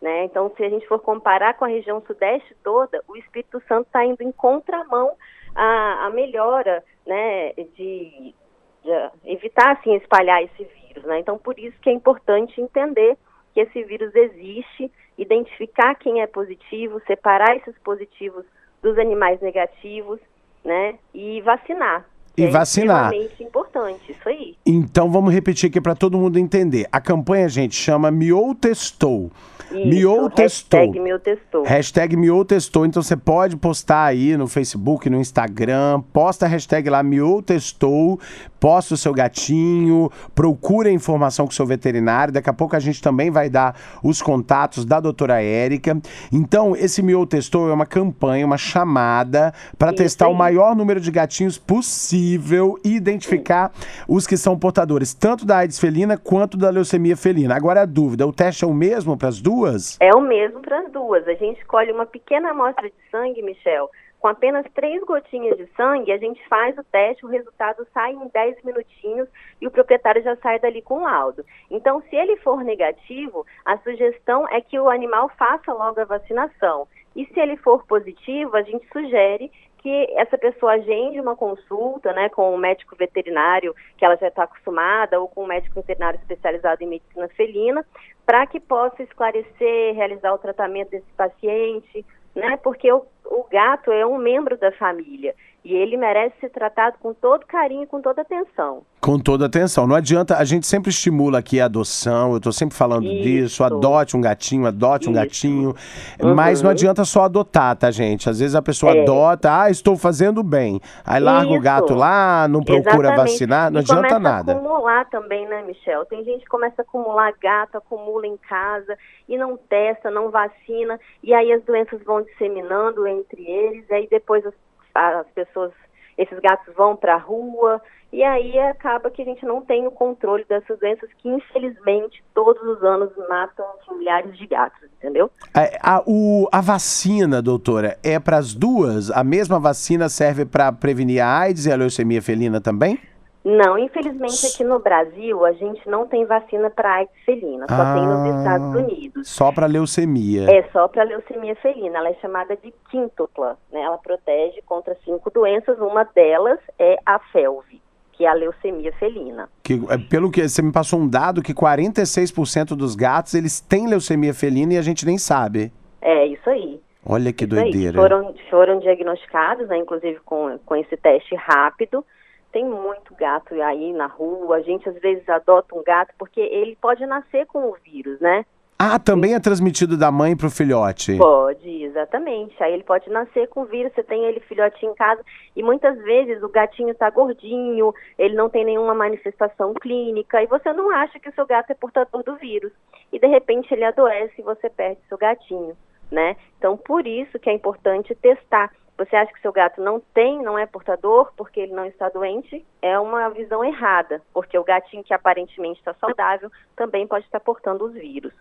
Né? 0.01 0.25
Então, 0.25 0.51
se 0.57 0.65
a 0.65 0.69
gente 0.71 0.87
for 0.87 0.99
comparar 0.99 1.55
com 1.55 1.65
a 1.65 1.69
região 1.69 2.03
sudeste 2.07 2.57
toda, 2.63 3.03
o 3.07 3.17
Espírito 3.17 3.63
Santo 3.69 3.87
está 3.87 4.05
indo 4.05 4.23
em 4.23 4.33
contramão 4.33 5.13
à, 5.55 6.07
à 6.07 6.11
melhora 6.11 6.83
né, 7.07 7.53
de, 7.53 8.35
de, 8.83 9.11
evitar 9.27 9.73
assim, 9.73 9.95
espalhar 9.97 10.43
esse 10.43 10.65
vírus. 10.65 11.05
Né? 11.05 11.19
Então, 11.19 11.37
por 11.39 11.59
isso 11.59 11.79
que 11.83 11.91
é 11.91 11.93
importante 11.93 12.61
entender 12.61 13.17
que 13.53 13.61
esse 13.61 13.83
vírus 13.85 14.15
existe, 14.15 14.91
identificar 15.19 15.95
quem 15.97 16.23
é 16.23 16.27
positivo, 16.27 17.01
separar 17.07 17.57
esses 17.57 17.77
positivos 17.81 18.47
dos 18.81 18.97
animais 18.99 19.39
negativos 19.41 20.19
né, 20.65 20.99
e 21.13 21.43
vacinar. 21.43 22.07
E 22.37 22.45
é 22.45 22.49
vacinar. 22.49 23.13
extremamente 23.13 23.43
importante, 23.43 24.13
isso 24.13 24.29
aí. 24.29 24.57
Então 24.65 25.11
vamos 25.11 25.33
repetir 25.33 25.69
aqui 25.69 25.81
para 25.81 25.95
todo 25.95 26.17
mundo 26.17 26.39
entender. 26.39 26.87
A 26.91 27.01
campanha, 27.01 27.49
gente, 27.49 27.75
chama 27.75 28.11
Miou 28.11 28.55
Testou. 28.55 29.31
Miou 29.73 30.29
Testou. 30.29 30.81
Hashtag 30.81 31.01
Miou 31.01 31.19
Testou. 31.19 31.63
Hashtag 31.65 32.17
Miou 32.17 32.45
Testou. 32.45 32.87
Então 32.87 33.03
você 33.03 33.17
pode 33.17 33.57
postar 33.57 34.05
aí 34.05 34.37
no 34.37 34.49
Facebook, 34.49 35.09
no 35.09 35.21
Instagram, 35.21 36.01
posta 36.13 36.47
a 36.47 36.49
hashtag 36.49 36.91
lá 36.91 37.03
Miou 37.05 37.41
Testou, 37.41 38.19
posta 38.59 38.95
o 38.95 38.97
seu 38.97 39.13
gatinho, 39.13 40.11
procura 40.35 40.89
a 40.89 40.93
informação 40.93 41.47
com 41.47 41.53
o 41.53 41.55
seu 41.55 41.67
veterinário. 41.67 42.35
Daqui 42.35 42.51
a 42.51 42.53
pouco 42.53 42.75
a 42.75 42.81
gente 42.81 43.01
também 43.01 43.31
vai 43.31 43.49
dar 43.49 43.77
os 44.03 44.21
contatos 44.21 44.85
da 44.85 44.99
doutora 44.99 45.41
Érica. 45.41 45.97
Então, 46.33 46.75
esse 46.75 47.01
Miou 47.01 47.27
Testou 47.27 47.71
é 47.71 47.73
uma 47.73 47.87
campanha, 47.87 48.45
uma 48.45 48.59
chamada 48.59 49.55
para 49.79 49.93
testar 49.93 50.27
aí. 50.27 50.33
o 50.33 50.35
maior 50.35 50.75
número 50.75 51.01
de 51.01 51.11
gatinhos 51.11 51.59
possível 51.59 52.20
e 52.21 52.95
identificar 52.97 53.73
os 54.09 54.27
que 54.27 54.37
são 54.37 54.59
portadores, 54.59 55.15
tanto 55.15 55.45
da 55.47 55.59
AIDS 55.59 55.79
felina 55.79 56.19
quanto 56.19 56.57
da 56.57 56.71
leucemia 56.71 57.17
felina. 57.17 57.57
Agora 57.57 57.83
a 57.83 57.87
dúvida, 57.87 58.27
o 58.27 58.33
teste 58.33 58.65
é 58.65 58.67
o 58.67 58.75
mesmo 58.75 59.17
para 59.17 59.29
as 59.29 59.41
duas? 59.41 59.97
É 60.01 60.15
o 60.15 60.21
mesmo 60.21 60.61
para 60.61 60.81
as 60.81 60.93
duas. 60.93 61.27
A 61.27 61.35
gente 61.35 61.61
escolhe 61.61 61.93
uma 61.93 62.07
pequena 62.07 62.51
amostra 62.51 62.89
de 62.89 63.11
sangue, 63.11 63.43
Michel. 63.43 63.89
Com 64.21 64.29
apenas 64.29 64.67
três 64.75 65.03
gotinhas 65.03 65.57
de 65.57 65.67
sangue, 65.75 66.13
a 66.13 66.19
gente 66.19 66.47
faz 66.47 66.77
o 66.77 66.85
teste, 66.85 67.25
o 67.25 67.29
resultado 67.29 67.87
sai 67.95 68.13
em 68.13 68.29
10 68.29 68.63
minutinhos 68.65 69.27
e 69.59 69.67
o 69.67 69.71
proprietário 69.71 70.23
já 70.23 70.37
sai 70.37 70.59
dali 70.59 70.83
com 70.83 71.03
laudo. 71.03 71.43
Então, 71.71 72.03
se 72.03 72.17
ele 72.17 72.37
for 72.37 72.63
negativo, 72.63 73.47
a 73.65 73.79
sugestão 73.79 74.47
é 74.49 74.61
que 74.61 74.79
o 74.79 74.91
animal 74.91 75.31
faça 75.39 75.73
logo 75.73 75.99
a 75.99 76.05
vacinação. 76.05 76.87
E 77.17 77.25
se 77.33 77.41
ele 77.41 77.57
for 77.57 77.85
positivo, 77.87 78.57
a 78.57 78.63
gente 78.63 78.87
sugere 78.93 79.51
que 79.83 80.07
essa 80.17 80.37
pessoa 80.37 80.73
agende 80.73 81.21
uma 81.21 81.35
consulta 81.35 82.13
né, 82.13 82.29
com 82.29 82.55
um 82.55 82.59
médico 82.59 82.95
veterinário 82.97 83.75
que 83.97 84.05
ela 84.05 84.17
já 84.17 84.29
está 84.29 84.45
acostumada 84.45 85.19
ou 85.19 85.29
com 85.29 85.45
um 85.45 85.47
médico 85.47 85.75
veterinário 85.75 86.19
especializado 86.21 86.83
em 86.85 86.89
medicina 86.89 87.29
felina, 87.29 87.85
para 88.27 88.47
que 88.47 88.61
possa 88.61 89.03
esclarecer, 89.03 89.95
realizar 89.95 90.33
o 90.33 90.39
tratamento 90.39 90.91
desse 90.91 91.11
paciente, 91.17 92.05
né? 92.35 92.59
Porque 92.59 92.93
o, 92.93 93.05
o 93.25 93.45
gato 93.51 93.91
é 93.91 94.07
um 94.07 94.19
membro 94.19 94.57
da 94.57 94.71
família 94.73 95.35
e 95.65 95.75
ele 95.75 95.97
merece 95.97 96.35
ser 96.41 96.51
tratado 96.51 96.97
com 97.01 97.13
todo 97.13 97.45
carinho, 97.47 97.87
com 97.87 98.01
toda 98.01 98.23
atenção. 98.23 98.83
Com 99.01 99.19
toda 99.19 99.47
atenção. 99.47 99.87
Não 99.87 99.95
adianta, 99.95 100.37
a 100.37 100.45
gente 100.45 100.67
sempre 100.67 100.91
estimula 100.91 101.39
aqui 101.39 101.61
a 101.61 101.67
adoção, 101.67 102.33
eu 102.33 102.37
estou 102.39 102.53
sempre 102.53 102.77
falando 102.77 103.07
Isso. 103.07 103.23
disso, 103.23 103.65
adote 103.65 104.17
um 104.17 104.21
gatinho, 104.21 104.67
adote 104.67 105.03
Isso. 105.03 105.11
um 105.11 105.15
gatinho. 105.15 105.75
Uhum. 106.23 106.35
Mas 106.35 106.63
não 106.63 106.71
adianta 106.71 107.05
só 107.05 107.25
adotar, 107.25 107.77
tá, 107.77 107.91
gente? 107.91 108.29
Às 108.29 108.41
vezes 108.41 108.55
a 108.55 108.63
pessoa 108.63 108.95
é. 108.95 109.03
adota, 109.03 109.63
ah, 109.63 109.71
estou 109.71 109.97
fazendo 109.97 110.43
bem. 110.43 110.81
Aí 111.05 111.21
larga 111.21 111.51
Isso. 111.51 111.59
o 111.59 111.63
gato 111.63 111.95
lá, 111.95 112.49
não 112.49 112.63
procura 112.63 113.09
Exatamente. 113.09 113.33
vacinar, 113.33 113.71
não 113.71 113.81
e 113.81 113.83
adianta 113.83 114.01
começa 114.01 114.19
nada. 114.19 114.53
A 114.53 114.57
acumular 114.57 115.11
também, 115.11 115.47
né, 115.47 115.63
Michel? 115.63 116.05
Tem 116.07 116.25
gente 116.25 116.41
que 116.41 116.49
começa 116.49 116.81
a 116.81 116.83
acumular 116.83 117.33
gato, 117.41 117.77
acumula 117.77 118.27
em 118.27 118.37
casa 118.37 118.97
e 119.29 119.37
não 119.37 119.57
testa, 119.57 120.11
não 120.11 120.31
vacina, 120.31 120.99
e 121.23 121.33
aí 121.35 121.53
as 121.53 121.63
doenças 121.65 122.03
vão 122.03 122.23
disseminando 122.23 123.07
entre 123.07 123.43
eles, 123.43 123.85
e 123.89 123.95
aí 123.95 124.09
depois 124.11 124.45
as 124.45 124.55
as 124.95 125.27
pessoas, 125.29 125.73
esses 126.17 126.39
gatos 126.41 126.75
vão 126.75 126.97
para 126.97 127.15
a 127.15 127.19
rua, 127.19 127.81
e 128.13 128.25
aí 128.25 128.59
acaba 128.59 129.11
que 129.11 129.23
a 129.23 129.25
gente 129.25 129.45
não 129.45 129.63
tem 129.63 129.87
o 129.87 129.91
controle 129.91 130.45
dessas 130.49 130.79
doenças 130.81 131.09
que, 131.19 131.29
infelizmente, 131.29 132.23
todos 132.35 132.61
os 132.63 132.83
anos 132.83 133.11
matam 133.29 133.65
milhares 133.97 134.37
de 134.37 134.47
gatos, 134.47 134.89
entendeu? 134.99 135.31
É, 135.55 135.79
a, 135.81 136.03
o, 136.07 136.49
a 136.51 136.61
vacina, 136.61 137.41
doutora, 137.41 137.97
é 138.03 138.19
para 138.19 138.39
as 138.39 138.55
duas? 138.55 139.11
A 139.11 139.23
mesma 139.23 139.61
vacina 139.61 140.09
serve 140.09 140.45
para 140.45 140.73
prevenir 140.73 141.23
a 141.23 141.39
AIDS 141.39 141.67
e 141.67 141.73
a 141.73 141.77
leucemia 141.77 142.21
felina 142.21 142.61
também? 142.61 142.99
Não, 143.43 143.79
infelizmente 143.79 144.47
aqui 144.47 144.63
no 144.63 144.79
Brasil 144.79 145.45
a 145.47 145.53
gente 145.53 145.89
não 145.89 146.07
tem 146.07 146.27
vacina 146.27 146.69
para 146.69 146.97
AIDS 146.97 147.15
felina, 147.25 147.67
só 147.69 147.75
ah, 147.75 147.95
tem 147.95 148.07
nos 148.07 148.21
ah, 148.21 148.39
Estados 148.39 148.75
Unidos. 148.75 149.29
Só 149.29 149.51
para 149.51 149.67
leucemia. 149.67 150.51
É 150.51 150.63
só 150.71 150.87
para 150.87 151.05
leucemia 151.05 151.57
felina. 151.57 151.99
Ela 151.99 152.11
é 152.11 152.15
chamada 152.15 152.55
de 152.57 152.73
quíntupla, 152.91 153.57
né? 153.73 153.81
Ela 153.81 153.97
protege 153.97 154.61
contra 154.67 154.95
cinco 155.05 155.31
doenças. 155.31 155.79
Uma 155.79 156.05
delas 156.05 156.59
é 156.79 156.99
a 157.07 157.19
felve, 157.33 157.81
que 158.13 158.27
é 158.27 158.29
a 158.29 158.35
leucemia 158.35 158.93
felina. 158.93 159.49
Que, 159.63 159.81
é, 159.89 159.97
pelo 159.97 160.31
que 160.31 160.47
você 160.47 160.61
me 160.61 160.71
passou 160.71 161.01
um 161.01 161.09
dado 161.09 161.43
que 161.43 161.55
46% 161.55 162.77
dos 162.77 162.95
gatos 162.95 163.33
eles 163.33 163.59
têm 163.59 163.89
leucemia 163.89 164.35
felina 164.35 164.75
e 164.75 164.79
a 164.79 164.83
gente 164.83 165.07
nem 165.07 165.17
sabe. 165.17 165.73
É 166.03 166.27
isso 166.27 166.49
aí. 166.51 166.79
Olha 167.07 167.33
que 167.33 167.45
isso 167.45 167.55
doideira. 167.55 167.99
Foram, 167.99 168.35
foram 168.51 168.79
diagnosticados, 168.81 169.67
né, 169.69 169.79
inclusive 169.79 170.21
com, 170.27 170.59
com 170.67 170.77
esse 170.77 170.95
teste 170.99 171.35
rápido 171.35 172.05
tem 172.53 172.65
muito 172.65 173.15
gato 173.15 173.55
aí 173.55 173.93
na 173.93 174.07
rua, 174.07 174.57
a 174.57 174.63
gente 174.63 174.89
às 174.89 174.99
vezes 175.01 175.29
adota 175.29 175.75
um 175.75 175.83
gato 175.83 176.13
porque 176.19 176.41
ele 176.41 176.77
pode 176.81 177.05
nascer 177.07 177.47
com 177.47 177.71
o 177.71 177.77
vírus, 177.85 178.21
né? 178.21 178.45
Ah, 178.83 178.99
também 178.99 179.35
é 179.35 179.39
transmitido 179.39 179.95
da 179.95 180.11
mãe 180.11 180.35
para 180.35 180.47
o 180.47 180.51
filhote? 180.51 181.19
Pode, 181.19 181.85
exatamente. 181.85 182.57
Aí 182.63 182.73
ele 182.73 182.83
pode 182.83 183.11
nascer 183.11 183.47
com 183.49 183.61
o 183.61 183.67
vírus, 183.67 183.93
você 183.93 184.03
tem 184.03 184.25
ele 184.25 184.41
filhotinho 184.41 184.93
em 184.93 184.95
casa 184.95 185.23
e 185.55 185.63
muitas 185.63 185.99
vezes 185.99 186.43
o 186.43 186.49
gatinho 186.49 186.89
está 186.89 187.11
gordinho, 187.11 187.95
ele 188.19 188.35
não 188.35 188.49
tem 188.49 188.65
nenhuma 188.65 188.95
manifestação 188.95 189.75
clínica 189.75 190.43
e 190.43 190.47
você 190.47 190.73
não 190.73 190.91
acha 190.91 191.21
que 191.21 191.29
o 191.29 191.35
seu 191.35 191.47
gato 191.47 191.71
é 191.71 191.75
portador 191.75 192.23
do 192.23 192.37
vírus. 192.37 192.73
E 193.13 193.19
de 193.19 193.27
repente 193.27 193.71
ele 193.71 193.85
adoece 193.85 194.33
e 194.39 194.43
você 194.43 194.71
perde 194.71 194.99
seu 195.11 195.19
gatinho, 195.19 195.77
né? 196.11 196.35
Então 196.57 196.75
por 196.75 197.07
isso 197.07 197.39
que 197.39 197.51
é 197.51 197.53
importante 197.53 198.15
testar. 198.15 198.73
Você 199.01 199.17
acha 199.17 199.33
que 199.33 199.41
seu 199.41 199.51
gato 199.51 199.81
não 199.81 199.99
tem, 199.99 200.43
não 200.43 200.59
é 200.59 200.67
portador, 200.67 201.33
porque 201.35 201.59
ele 201.59 201.73
não 201.73 201.87
está 201.87 202.11
doente? 202.11 202.63
É 202.83 202.99
uma 202.99 203.31
visão 203.31 203.65
errada, 203.65 204.21
porque 204.31 204.59
o 204.59 204.63
gatinho 204.63 205.03
que 205.03 205.15
aparentemente 205.15 205.79
está 205.79 205.95
saudável 205.95 206.53
também 206.77 207.07
pode 207.07 207.25
estar 207.25 207.41
portando 207.41 207.87
os 207.87 207.95
vírus. 207.95 208.35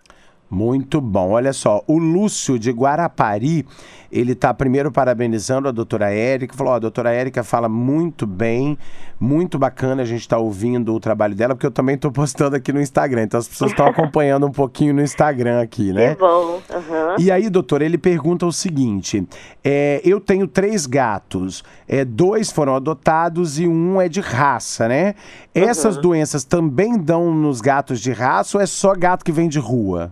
Muito 0.50 1.00
bom. 1.00 1.32
Olha 1.32 1.54
só, 1.54 1.84
o 1.86 2.00
Lúcio 2.00 2.58
de 2.58 2.72
Guarapari, 2.72 3.68
ele 4.12 4.32
está 4.32 4.52
primeiro 4.52 4.92
parabenizando 4.92 5.68
a 5.68 5.72
doutora 5.72 6.10
Érica, 6.12 6.56
falou, 6.56 6.74
ó, 6.74 6.76
a 6.78 6.80
doutora 6.80 7.12
Érica 7.12 7.44
fala 7.44 7.70
muito 7.70 8.26
bem, 8.26 8.76
muito 9.20 9.60
bacana 9.60 10.02
a 10.02 10.06
gente 10.06 10.22
estar 10.22 10.38
tá 10.38 10.42
ouvindo 10.42 10.96
o 10.96 11.00
trabalho 11.00 11.36
dela, 11.36 11.54
porque 11.54 11.68
eu 11.68 11.72
também 11.72 11.94
estou 11.94 12.12
postando 12.12 12.56
aqui 12.56 12.74
no 12.74 12.82
Instagram, 12.82 13.24
então 13.24 13.40
as 13.40 13.48
pessoas 13.48 13.70
estão 13.70 13.86
acompanhando 13.88 14.48
um 14.48 14.52
pouquinho 14.52 14.92
no 14.92 15.04
Instagram 15.04 15.62
aqui, 15.62 15.94
né? 15.94 16.16
Que 16.16 16.20
bom. 16.22 16.60
Uhum. 16.74 17.16
E 17.20 17.30
aí, 17.30 17.48
doutora, 17.48 17.86
ele 17.86 18.00
pergunta 18.00 18.48
o 18.48 18.52
seguinte, 18.52 19.28
é, 19.64 20.02
eu 20.04 20.20
tenho 20.20 20.48
três 20.48 20.88
gatos, 20.88 21.64
é, 21.88 22.04
dois 22.04 22.52
foram 22.52 22.76
adotados 22.76 23.60
e 23.60 23.68
um 23.68 24.02
é 24.02 24.10
de 24.10 24.20
raça, 24.20 24.88
né? 24.88 25.14
Essas 25.54 25.96
uhum. 25.96 26.02
doenças 26.02 26.44
também 26.44 26.98
dão 26.98 27.32
nos 27.36 27.62
gatos 27.62 28.02
de 28.02 28.12
raça 28.12 28.58
ou 28.58 28.64
é 28.64 28.66
só 28.66 28.96
gato 28.96 29.24
que 29.24 29.32
vem 29.32 29.48
de 29.48 29.60
rua? 29.60 30.12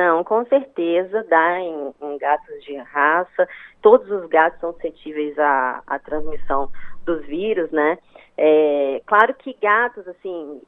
Não, 0.00 0.24
com 0.24 0.46
certeza 0.46 1.22
dá 1.28 1.60
em, 1.60 1.94
em, 2.00 2.16
gatos 2.16 2.64
de 2.64 2.74
raça. 2.74 3.46
Todos 3.82 4.10
os 4.10 4.26
gatos 4.30 4.58
são 4.58 4.72
suscetíveis 4.72 5.38
à, 5.38 5.82
à 5.86 5.98
transmissão 5.98 6.70
dos 7.04 7.22
vírus, 7.26 7.70
né? 7.70 7.98
É, 8.34 9.02
claro 9.04 9.34
que 9.34 9.54
gatos, 9.60 10.08
assim, 10.08 10.62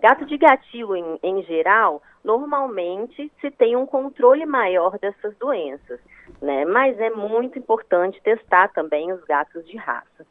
gato 0.00 0.24
de 0.24 0.38
gatilho 0.38 0.94
em, 0.94 1.18
em 1.20 1.42
geral, 1.42 2.00
normalmente 2.22 3.32
se 3.40 3.50
tem 3.50 3.74
um 3.74 3.86
controle 3.86 4.46
maior 4.46 4.96
dessas 5.00 5.36
doenças, 5.36 5.98
né? 6.40 6.64
Mas 6.64 6.96
é 7.00 7.10
muito 7.10 7.58
importante 7.58 8.22
testar 8.22 8.68
também 8.68 9.10
os 9.10 9.24
gatos 9.24 9.66
de 9.66 9.76
raça. 9.76 10.24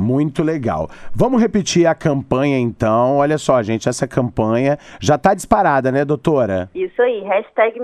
Muito 0.00 0.42
legal. 0.42 0.88
Vamos 1.14 1.42
repetir 1.42 1.86
a 1.86 1.94
campanha 1.94 2.58
então. 2.58 3.18
Olha 3.18 3.36
só, 3.36 3.62
gente, 3.62 3.86
essa 3.86 4.08
campanha 4.08 4.78
já 4.98 5.16
está 5.16 5.34
disparada, 5.34 5.92
né, 5.92 6.06
doutora? 6.06 6.70
Isso 6.74 7.00
aí, 7.02 7.20
hashtag 7.20 7.78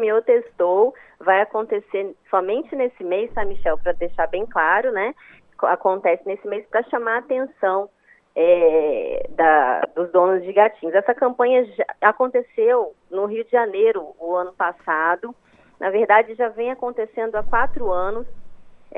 vai 1.20 1.42
acontecer 1.42 2.14
somente 2.30 2.74
nesse 2.74 3.04
mês, 3.04 3.30
tá, 3.34 3.44
Michel? 3.44 3.76
Para 3.78 3.92
deixar 3.92 4.26
bem 4.28 4.46
claro, 4.46 4.92
né? 4.92 5.14
Acontece 5.62 6.22
nesse 6.26 6.46
mês 6.48 6.64
para 6.70 6.82
chamar 6.84 7.16
a 7.16 7.18
atenção 7.18 7.88
é, 8.34 9.28
da, 9.30 9.82
dos 9.94 10.10
donos 10.10 10.42
de 10.42 10.52
gatinhos. 10.52 10.94
Essa 10.94 11.14
campanha 11.14 11.66
aconteceu 12.00 12.94
no 13.10 13.26
Rio 13.26 13.44
de 13.44 13.50
Janeiro 13.50 14.14
o 14.18 14.34
ano 14.34 14.52
passado. 14.52 15.34
Na 15.78 15.90
verdade, 15.90 16.34
já 16.34 16.48
vem 16.48 16.70
acontecendo 16.70 17.36
há 17.36 17.42
quatro 17.42 17.90
anos 17.90 18.26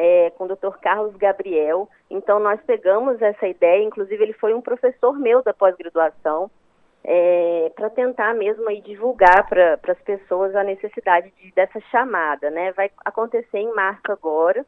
é, 0.00 0.30
com 0.38 0.44
o 0.44 0.48
Dr. 0.48 0.78
Carlos 0.80 1.16
Gabriel. 1.16 1.88
Então, 2.08 2.38
nós 2.38 2.60
pegamos 2.64 3.20
essa 3.20 3.48
ideia, 3.48 3.82
inclusive, 3.82 4.22
ele 4.22 4.32
foi 4.32 4.54
um 4.54 4.60
professor 4.60 5.18
meu 5.18 5.42
da 5.42 5.52
pós-graduação. 5.52 6.48
é, 7.04 7.72
para 7.74 7.88
tentar 7.90 8.34
mesmo 8.34 8.68
aí 8.68 8.80
divulgar 8.82 9.48
para 9.48 9.78
as 9.88 10.00
pessoas 10.02 10.54
a 10.54 10.62
necessidade 10.62 11.32
de, 11.40 11.52
dessa 11.52 11.80
chamada, 11.90 12.50
né? 12.50 12.72
Vai 12.72 12.90
acontecer 13.04 13.58
em 13.58 13.74
março 13.74 14.10
agora. 14.10 14.64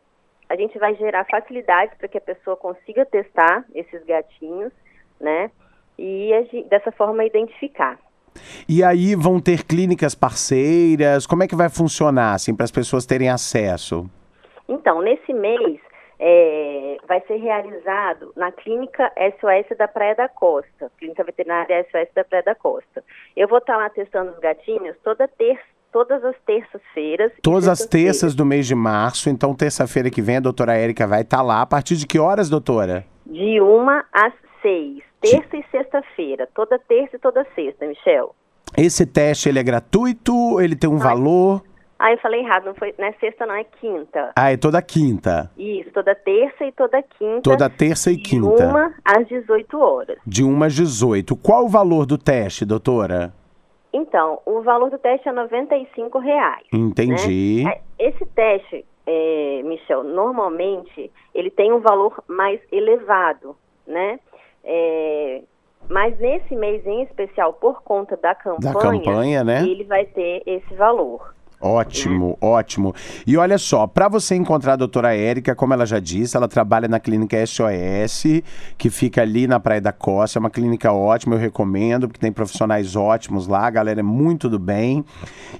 A 0.48 0.56
gente 0.56 0.78
vai 0.78 0.94
gerar 0.94 1.26
facilidades 1.30 1.96
para 1.98 2.08
que 2.08 2.18
a 2.18 2.20
pessoa 2.20 2.56
consiga 2.56 3.04
testar 3.04 3.64
esses 3.74 4.04
gatinhos, 4.04 4.72
né? 5.20 5.50
E 5.98 6.30
dessa 6.70 6.90
forma 6.92 7.24
identificar. 7.24 7.98
E 8.68 8.82
aí 8.82 9.14
vão 9.14 9.40
ter 9.40 9.64
clínicas 9.64 10.14
parceiras? 10.14 11.26
Como 11.26 11.42
é 11.42 11.48
que 11.48 11.56
vai 11.56 11.68
funcionar 11.68 12.34
assim 12.34 12.54
para 12.54 12.64
as 12.64 12.70
pessoas 12.70 13.04
terem 13.04 13.28
acesso? 13.28 14.08
Então, 14.70 15.02
nesse 15.02 15.34
mês 15.34 15.80
é, 16.20 16.96
vai 17.08 17.20
ser 17.26 17.36
realizado 17.36 18.32
na 18.36 18.52
Clínica 18.52 19.10
SOS 19.40 19.76
da 19.76 19.88
Praia 19.88 20.14
da 20.14 20.28
Costa, 20.28 20.90
Clínica 20.96 21.24
Veterinária 21.24 21.84
SOS 21.90 22.08
da 22.14 22.22
Praia 22.22 22.44
da 22.44 22.54
Costa. 22.54 23.02
Eu 23.36 23.48
vou 23.48 23.58
estar 23.58 23.76
lá 23.76 23.90
testando 23.90 24.30
os 24.30 24.38
gatinhos 24.38 24.96
toda 25.02 25.26
terça 25.26 25.64
todas 25.92 26.24
as 26.24 26.36
terças-feiras. 26.46 27.32
Todas 27.42 27.66
as 27.66 27.84
terças 27.84 28.32
do 28.32 28.46
mês 28.46 28.64
de 28.64 28.76
março. 28.76 29.28
Então, 29.28 29.52
terça-feira 29.52 30.08
que 30.08 30.22
vem, 30.22 30.36
a 30.36 30.40
doutora 30.40 30.76
Érica 30.76 31.04
vai 31.04 31.22
estar 31.22 31.42
lá. 31.42 31.62
A 31.62 31.66
partir 31.66 31.96
de 31.96 32.06
que 32.06 32.16
horas, 32.16 32.48
doutora? 32.48 33.04
De 33.26 33.60
uma 33.60 34.04
às 34.12 34.32
seis. 34.62 35.02
Terça 35.20 35.48
de... 35.50 35.56
e 35.56 35.64
sexta-feira. 35.72 36.48
Toda 36.54 36.78
terça 36.78 37.16
e 37.16 37.18
toda 37.18 37.44
sexta, 37.56 37.84
Michel. 37.88 38.36
Esse 38.78 39.04
teste, 39.04 39.48
ele 39.48 39.58
é 39.58 39.64
gratuito? 39.64 40.60
Ele 40.60 40.76
tem 40.76 40.88
um 40.88 40.96
valor? 40.96 41.60
Ah, 42.02 42.12
eu 42.12 42.18
falei 42.18 42.40
errado, 42.40 42.64
não, 42.64 42.74
foi, 42.74 42.94
não 42.98 43.06
é 43.08 43.12
sexta, 43.20 43.44
não, 43.44 43.54
é 43.54 43.62
quinta. 43.62 44.32
Ah, 44.34 44.50
é 44.50 44.56
toda 44.56 44.80
quinta. 44.80 45.50
Isso, 45.58 45.90
toda 45.92 46.14
terça 46.14 46.64
e 46.64 46.72
toda 46.72 47.02
quinta. 47.02 47.42
Toda 47.42 47.68
terça 47.68 48.10
e 48.10 48.16
quinta. 48.16 48.56
De 48.56 48.62
uma 48.62 48.94
às 49.04 49.28
18 49.28 49.78
horas. 49.78 50.18
De 50.26 50.42
uma 50.42 50.64
às 50.64 50.72
18. 50.72 51.36
Qual 51.36 51.66
o 51.66 51.68
valor 51.68 52.06
do 52.06 52.16
teste, 52.16 52.64
doutora? 52.64 53.34
Então, 53.92 54.40
o 54.46 54.62
valor 54.62 54.88
do 54.88 54.96
teste 54.96 55.28
é 55.28 55.32
95 55.32 56.18
reais. 56.20 56.64
Entendi. 56.72 57.64
Né? 57.64 57.80
Esse 57.98 58.24
teste, 58.34 58.82
é, 59.06 59.60
Michel, 59.62 60.02
normalmente 60.02 61.12
ele 61.34 61.50
tem 61.50 61.70
um 61.70 61.80
valor 61.80 62.24
mais 62.26 62.58
elevado, 62.72 63.54
né? 63.86 64.18
É, 64.64 65.42
mas 65.86 66.18
nesse 66.18 66.56
mês 66.56 66.86
em 66.86 67.02
especial, 67.02 67.52
por 67.52 67.82
conta 67.82 68.16
da 68.16 68.34
campanha, 68.34 68.72
da 68.72 68.80
campanha 68.80 69.44
né? 69.44 69.62
ele 69.64 69.84
vai 69.84 70.06
ter 70.06 70.42
esse 70.46 70.74
valor. 70.76 71.38
Ótimo, 71.62 72.38
ótimo. 72.40 72.94
E 73.26 73.36
olha 73.36 73.58
só, 73.58 73.86
para 73.86 74.08
você 74.08 74.34
encontrar 74.34 74.72
a 74.72 74.76
doutora 74.76 75.14
Érica, 75.14 75.54
como 75.54 75.74
ela 75.74 75.84
já 75.84 75.98
disse, 75.98 76.34
ela 76.34 76.48
trabalha 76.48 76.88
na 76.88 76.98
clínica 76.98 77.36
SOS, 77.44 78.42
que 78.78 78.88
fica 78.88 79.20
ali 79.20 79.46
na 79.46 79.60
Praia 79.60 79.80
da 79.80 79.92
Costa. 79.92 80.38
É 80.38 80.40
uma 80.40 80.48
clínica 80.48 80.90
ótima, 80.90 81.34
eu 81.34 81.38
recomendo, 81.38 82.08
porque 82.08 82.18
tem 82.18 82.32
profissionais 82.32 82.96
ótimos 82.96 83.46
lá, 83.46 83.66
a 83.66 83.70
galera 83.70 84.00
é 84.00 84.02
muito 84.02 84.48
do 84.48 84.58
bem. 84.58 85.04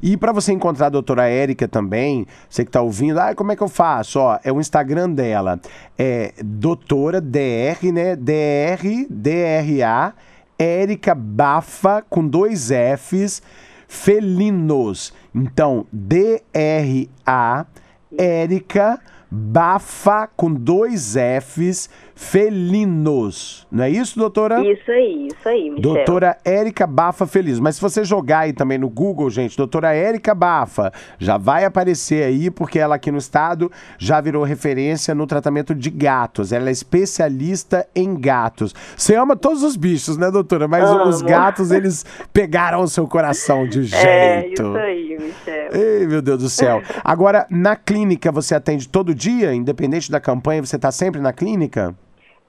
E 0.02 0.16
para 0.16 0.33
você 0.33 0.52
encontrar 0.52 0.87
a 0.87 0.90
doutora 0.90 1.28
Érica 1.28 1.69
também, 1.69 2.26
você 2.49 2.64
que 2.64 2.71
tá 2.71 2.80
ouvindo, 2.80 3.19
ah, 3.19 3.35
como 3.35 3.52
é 3.52 3.57
que 3.57 3.62
eu 3.62 3.69
faço? 3.69 4.21
Ó, 4.21 4.38
é 4.42 4.50
o 4.50 4.59
Instagram 4.59 5.11
dela, 5.11 5.61
é 5.99 6.33
doutora 6.42 7.21
DR, 7.21 7.92
né? 7.92 8.16
DR, 8.16 9.07
D-R-A, 9.11 10.14
Érica 10.59 11.14
Bafa, 11.14 12.02
com 12.09 12.26
dois 12.26 12.71
Fs, 12.71 13.42
felinos. 13.90 15.12
Então, 15.35 15.85
D-R-A, 15.92 17.66
Érica 18.16 19.00
Bafa 19.28 20.28
com 20.28 20.52
dois 20.52 21.14
Fs, 21.14 21.90
felinos. 22.20 23.66
Não 23.72 23.82
é 23.82 23.90
isso, 23.90 24.18
doutora? 24.18 24.60
Isso 24.60 24.90
aí, 24.90 25.28
isso 25.28 25.48
aí, 25.48 25.70
Michel. 25.70 25.80
Doutora 25.80 26.36
Érica 26.44 26.86
Bafa 26.86 27.26
Feliz. 27.26 27.58
Mas 27.58 27.76
se 27.76 27.80
você 27.80 28.04
jogar 28.04 28.40
aí 28.40 28.52
também 28.52 28.76
no 28.76 28.90
Google, 28.90 29.30
gente, 29.30 29.56
doutora 29.56 29.94
Érica 29.94 30.34
Bafa, 30.34 30.92
já 31.18 31.38
vai 31.38 31.64
aparecer 31.64 32.22
aí, 32.22 32.50
porque 32.50 32.78
ela 32.78 32.96
aqui 32.96 33.10
no 33.10 33.16
estado 33.16 33.72
já 33.98 34.20
virou 34.20 34.44
referência 34.44 35.14
no 35.14 35.26
tratamento 35.26 35.74
de 35.74 35.88
gatos. 35.88 36.52
Ela 36.52 36.68
é 36.68 36.72
especialista 36.72 37.88
em 37.96 38.14
gatos. 38.14 38.74
Você 38.94 39.14
ama 39.16 39.34
todos 39.34 39.62
os 39.62 39.74
bichos, 39.74 40.18
né, 40.18 40.30
doutora? 40.30 40.68
Mas 40.68 40.84
Amo. 40.84 41.04
os 41.04 41.22
gatos, 41.22 41.70
eles 41.70 42.04
pegaram 42.34 42.82
o 42.82 42.88
seu 42.88 43.08
coração 43.08 43.66
de 43.66 43.84
jeito. 43.84 44.00
É, 44.10 44.46
isso 44.48 44.76
aí, 44.76 45.18
Michel. 45.18 45.68
Ei, 45.72 46.06
meu 46.06 46.20
Deus 46.20 46.42
do 46.42 46.50
céu. 46.50 46.82
Agora, 47.02 47.46
na 47.48 47.74
clínica 47.76 48.30
você 48.30 48.54
atende 48.54 48.88
todo 48.88 49.14
dia, 49.14 49.54
independente 49.54 50.10
da 50.10 50.20
campanha, 50.20 50.64
você 50.64 50.76
está 50.76 50.92
sempre 50.92 51.20
na 51.20 51.32
clínica? 51.32 51.94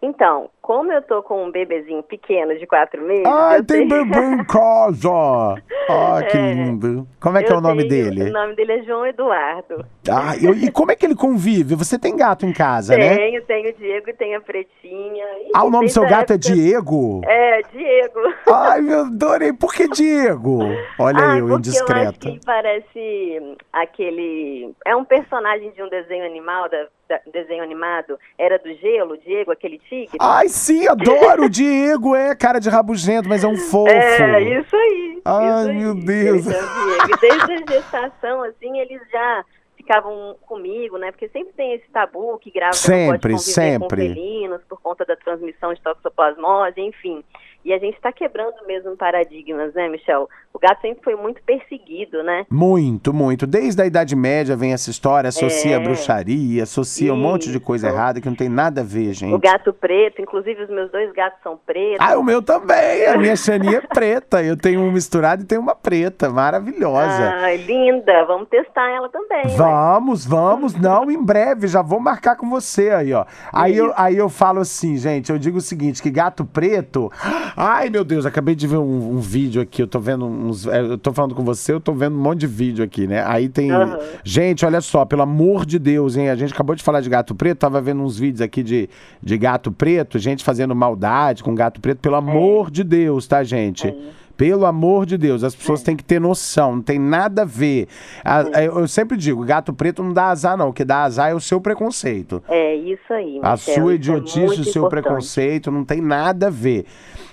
Então, 0.02 0.50
como 0.62 0.92
eu 0.92 1.02
tô 1.02 1.22
com 1.22 1.46
um 1.46 1.52
bebezinho 1.52 2.02
pequeno 2.02 2.58
de 2.58 2.66
quatro 2.66 3.02
meses. 3.04 3.26
Ai, 3.26 3.62
tem 3.62 3.88
tenho... 3.88 4.06
bebê 4.06 4.20
em 4.20 4.44
casa! 4.48 5.62
Ai, 5.90 6.28
que 6.28 6.38
é, 6.38 6.54
lindo. 6.54 7.08
Como 7.20 7.38
é 7.38 7.44
que 7.44 7.52
é 7.52 7.56
o 7.56 7.62
nome 7.62 7.88
tenho... 7.88 8.06
dele? 8.06 8.30
O 8.30 8.34
nome 8.34 8.56
dele 8.56 8.72
é 8.74 8.84
João 8.84 9.06
Eduardo. 9.06 9.86
Ah, 10.10 10.34
eu... 10.42 10.54
e 10.54 10.72
como 10.72 10.92
é 10.92 10.96
que 10.96 11.06
ele 11.06 11.16
convive? 11.16 11.76
Você 11.76 12.00
tem 12.00 12.16
gato 12.16 12.46
em 12.48 12.54
casa, 12.54 12.96
tenho, 12.96 13.10
né? 13.10 13.16
Tenho, 13.16 13.42
tenho 13.44 13.70
o 13.70 13.74
Diego 13.74 14.10
e 14.10 14.14
tenho 14.14 14.38
a 14.40 14.42
Pretinha. 14.42 15.26
ah, 15.54 15.64
o 15.64 15.70
nome 15.70 15.86
do 15.86 15.92
seu 15.92 16.04
gato 16.04 16.32
é 16.32 16.36
época... 16.36 16.52
é 16.52 16.54
Diego? 16.54 17.22
É, 17.26 17.62
Diego. 17.72 18.20
Ai, 18.52 18.82
meu 18.82 19.02
adorei. 19.02 19.54
Por 19.54 19.74
que 19.74 19.88
Diego? 19.88 20.62
Olha 20.98 21.34
ah, 21.34 21.38
eu, 21.38 21.58
indiscreta. 21.58 22.00
Eu 22.00 22.10
acho 22.10 22.40
que 22.40 22.40
parece 22.46 23.58
aquele... 23.72 24.74
É 24.86 24.96
um 24.96 25.06
personagem 25.06 25.70
de 25.72 25.84
um 25.84 25.90
desenho 25.90 26.26
animal, 26.26 26.70
da, 26.70 26.88
desenho 27.32 27.64
animado. 27.64 28.20
Era 28.38 28.58
do 28.58 28.74
Gelo, 28.76 29.18
Diego, 29.18 29.52
aquele 29.52 29.80
tigre. 29.80 30.18
Ai, 30.20 30.48
sim, 30.48 30.88
adoro! 30.88 31.46
o 31.46 31.50
Diego 31.50 32.16
é 32.16 32.36
cara 32.36 32.60
de 32.60 32.70
rabugento, 32.70 33.28
mas 33.28 33.44
é 33.44 33.48
um 33.48 33.58
fofo. 33.58 33.92
É, 33.92 34.42
isso 34.42 34.76
aí. 34.76 35.22
Ai, 35.26 35.62
isso 35.62 35.74
meu 35.74 35.96
Deus. 35.96 36.46
Desde 36.46 37.54
a 37.54 37.74
gestação, 37.74 38.44
assim, 38.44 38.80
eles 38.80 39.02
já 39.12 39.46
ficavam 39.82 40.36
comigo, 40.46 40.98
né? 40.98 41.12
Porque 41.12 41.28
sempre 41.30 41.54
tem 41.54 41.74
esse 41.74 41.90
tabu 41.90 42.38
que 42.40 42.52
grava 42.52 42.74
sempre, 42.74 43.38
sempre. 43.38 43.90
com 43.90 43.96
felinos 43.96 44.62
por 44.70 44.80
conta 44.80 45.04
da 45.04 45.16
transmissão 45.16 45.74
de 45.74 45.82
toxoplasmose, 45.82 46.80
enfim. 46.80 47.24
E 47.64 47.74
a 47.74 47.78
gente 47.78 47.96
está 47.96 48.12
quebrando 48.12 48.56
mesmo 48.66 48.98
paradigmas, 48.98 49.74
né, 49.74 49.88
Michel? 49.88 50.28
O 50.54 50.60
gato 50.60 50.82
sempre 50.82 51.04
foi 51.04 51.16
muito 51.16 51.42
perseguido, 51.44 52.22
né? 52.24 52.46
Muito, 52.50 53.14
muito. 53.14 53.48
Desde 53.48 53.82
a 53.82 53.86
Idade 53.86 54.16
Média 54.16 54.56
vem 54.56 54.74
essa 54.74 54.90
história, 54.90 55.30
associa 55.30 55.78
é. 55.78 55.80
bruxaria, 55.80 56.64
associa 56.64 57.06
Isso. 57.08 57.14
um 57.14 57.18
monte 57.18 57.52
de 57.52 57.60
coisa 57.60 57.88
errada 57.88 58.20
que 58.20 58.28
não 58.28 58.36
tem 58.36 58.50
nada 58.50 58.82
a 58.82 58.84
ver, 58.84 59.14
gente. 59.14 59.34
O 59.34 59.40
gato 59.40 59.72
preto, 59.72 60.22
inclusive 60.22 60.64
os 60.64 60.70
meus 60.70 60.92
dois 60.92 61.12
gatos 61.14 61.40
são 61.42 61.58
pretos. 61.66 62.00
Ah, 62.00 62.18
o 62.18 62.24
meu 62.24 62.42
também. 62.42 63.06
A 63.06 63.18
minha 63.18 63.36
Xaninha 63.36 63.78
é 63.78 63.82
preta. 63.82 64.44
Eu 64.44 64.58
tenho 64.58 64.82
uma 64.82 64.92
misturada 64.92 65.42
e 65.42 65.46
tenho 65.46 65.62
uma 65.62 65.76
preta, 65.76 66.30
maravilhosa. 66.30 67.34
Ah, 67.34 67.56
linda. 67.56 68.26
Vamos 68.26 68.50
testar 68.50 68.90
ela 68.90 69.08
também. 69.08 69.56
Vamos, 69.56 70.26
né? 70.26 70.36
vamos. 70.36 70.76
Não, 70.76 71.10
em 71.10 71.24
breve. 71.24 71.68
Já 71.68 71.82
vou 71.82 72.00
marcar 72.00 72.36
com 72.36 72.50
você 72.50 72.90
aí, 72.90 73.14
ó. 73.14 73.26
Aí 73.54 73.78
eu, 73.78 73.94
aí 73.96 74.18
eu 74.18 74.28
falo 74.28 74.60
assim, 74.60 74.98
gente, 74.98 75.32
eu 75.32 75.38
digo 75.38 75.60
o 75.60 75.62
seguinte, 75.62 76.02
que 76.02 76.10
gato 76.10 76.44
preto 76.44 77.10
Ai, 77.56 77.90
meu 77.90 78.04
Deus, 78.04 78.26
acabei 78.26 78.56
de 78.56 78.68
ver 78.68 78.78
um, 78.78 79.16
um 79.16 79.20
vídeo 79.20 79.62
aqui. 79.62 79.82
Eu 79.82 79.88
tô 79.88 80.00
vendo 80.00 80.26
uns. 80.26 80.68
É, 80.68 80.82
eu 80.82 80.98
tô 80.98 81.12
falando 81.14 81.36
com 81.36 81.44
você, 81.44 81.74
eu 81.74 81.80
tô 81.80 81.94
vendo 81.94 82.16
um 82.16 82.22
monte 82.22 82.42
de 82.42 82.48
vídeo 82.48 82.84
aqui, 82.84 83.08
né? 83.08 83.24
Aí 83.26 83.50
tem. 83.50 83.72
Uhum. 83.72 83.98
Gente, 84.24 84.66
olha 84.66 84.82
só, 84.82 85.06
pelo 85.06 85.22
amor 85.22 85.66
de 85.66 85.78
Deus, 85.78 86.16
hein? 86.16 86.30
A 86.30 86.36
gente 86.36 86.54
acabou 86.54 86.76
de 86.76 86.84
falar 86.84 87.02
de 87.02 87.10
gato 87.10 87.36
preto, 87.36 87.60
tava 87.60 87.82
vendo 87.82 88.02
uns 88.02 88.18
vídeos 88.18 88.42
aqui 88.42 88.64
de, 88.64 88.90
de 89.22 89.38
gato 89.38 89.72
preto, 89.72 90.18
gente 90.20 90.44
fazendo 90.44 90.76
maldade 90.76 91.44
com 91.44 91.54
gato 91.54 91.82
preto. 91.82 92.00
Pelo 92.00 92.16
amor 92.16 92.68
é. 92.68 92.72
de 92.72 92.84
Deus, 92.84 93.28
tá, 93.28 93.44
gente? 93.44 93.88
É. 93.88 94.21
Pelo 94.42 94.66
amor 94.66 95.06
de 95.06 95.20
Deus, 95.20 95.44
as 95.44 95.54
pessoas 95.54 95.84
é. 95.84 95.86
têm 95.86 95.96
que 95.96 96.04
ter 96.04 96.20
noção, 96.20 96.78
não 96.78 96.82
tem 96.82 96.98
nada 96.98 97.44
a 97.44 97.46
ver. 97.46 97.88
A, 98.26 98.42
é. 98.60 98.66
eu 98.66 98.88
sempre 98.88 99.16
digo, 99.16 99.46
gato 99.46 99.72
preto 99.72 100.02
não 100.02 100.12
dá 100.12 100.30
azar, 100.30 100.58
não. 100.58 100.70
O 100.70 100.74
que 100.74 100.84
dá 100.84 101.04
azar 101.04 101.30
é 101.30 101.36
o 101.36 101.40
seu 101.40 101.62
preconceito. 101.62 102.44
É 102.50 102.74
isso 102.74 103.14
aí. 103.14 103.34
Michel, 103.34 103.52
a 103.52 103.56
sua 103.56 103.92
é 103.92 103.96
idiotice, 103.96 104.40
é 104.40 104.46
o 104.46 104.64
seu 104.64 104.82
importante. 104.82 104.90
preconceito, 104.90 105.70
não 105.70 105.86
tem 105.86 106.02
nada 106.02 106.48
a 106.48 106.50
ver. 106.50 106.88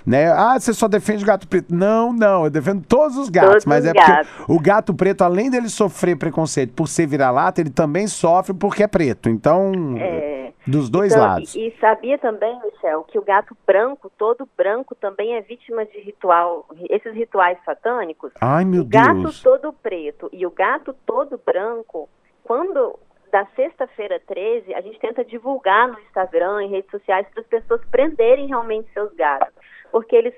Né? 0.05 0.31
Ah, 0.31 0.59
você 0.59 0.71
só 0.71 0.87
defende 0.87 1.25
gato 1.25 1.47
preto. 1.47 1.73
Não, 1.73 2.13
não, 2.13 2.43
eu 2.43 2.51
defendo 2.51 2.83
todos 2.87 3.17
os 3.17 3.27
gatos, 3.27 3.53
todos 3.53 3.65
mas 3.65 3.87
é 3.87 3.91
gatos. 3.91 4.29
porque 4.37 4.51
o 4.51 4.59
gato 4.59 4.93
preto, 4.93 5.23
além 5.23 5.49
dele 5.49 5.67
sofrer 5.67 6.15
preconceito 6.15 6.73
por 6.73 6.87
ser 6.87 7.07
vira-lata, 7.07 7.59
ele 7.59 7.71
também 7.71 8.05
sofre 8.05 8.53
porque 8.53 8.83
é 8.83 8.87
preto. 8.87 9.29
Então. 9.29 9.71
É 9.97 10.38
dos 10.67 10.89
dois 10.89 11.11
então, 11.11 11.23
lados. 11.23 11.55
E, 11.55 11.67
e, 11.67 11.77
sabia 11.79 12.17
também, 12.17 12.59
Michel, 12.63 13.03
que 13.03 13.17
o 13.17 13.23
gato 13.23 13.55
branco, 13.65 14.11
todo 14.17 14.47
branco, 14.57 14.95
também 14.95 15.35
é 15.35 15.41
vítima 15.41 15.85
de 15.85 15.99
ritual, 15.99 16.65
esses 16.89 17.13
rituais 17.13 17.57
satânicos. 17.63 18.31
Ai, 18.41 18.65
meu 18.65 18.81
o 18.81 18.85
Deus. 18.85 19.03
O 19.03 19.07
gato 19.07 19.43
todo 19.43 19.73
preto 19.73 20.29
e 20.31 20.45
o 20.45 20.51
gato 20.51 20.93
todo 21.05 21.39
branco, 21.43 22.09
quando 22.43 22.99
da 23.31 23.45
sexta-feira 23.55 24.19
13, 24.25 24.73
a 24.73 24.81
gente 24.81 24.99
tenta 24.99 25.23
divulgar 25.23 25.87
no 25.87 25.99
Instagram, 25.99 26.63
em 26.63 26.69
redes 26.69 26.89
sociais, 26.89 27.27
para 27.31 27.41
as 27.41 27.47
pessoas 27.47 27.81
prenderem 27.91 28.47
realmente 28.47 28.91
seus 28.91 29.13
gatos. 29.13 29.53
Porque 29.91 30.15
eles 30.15 30.33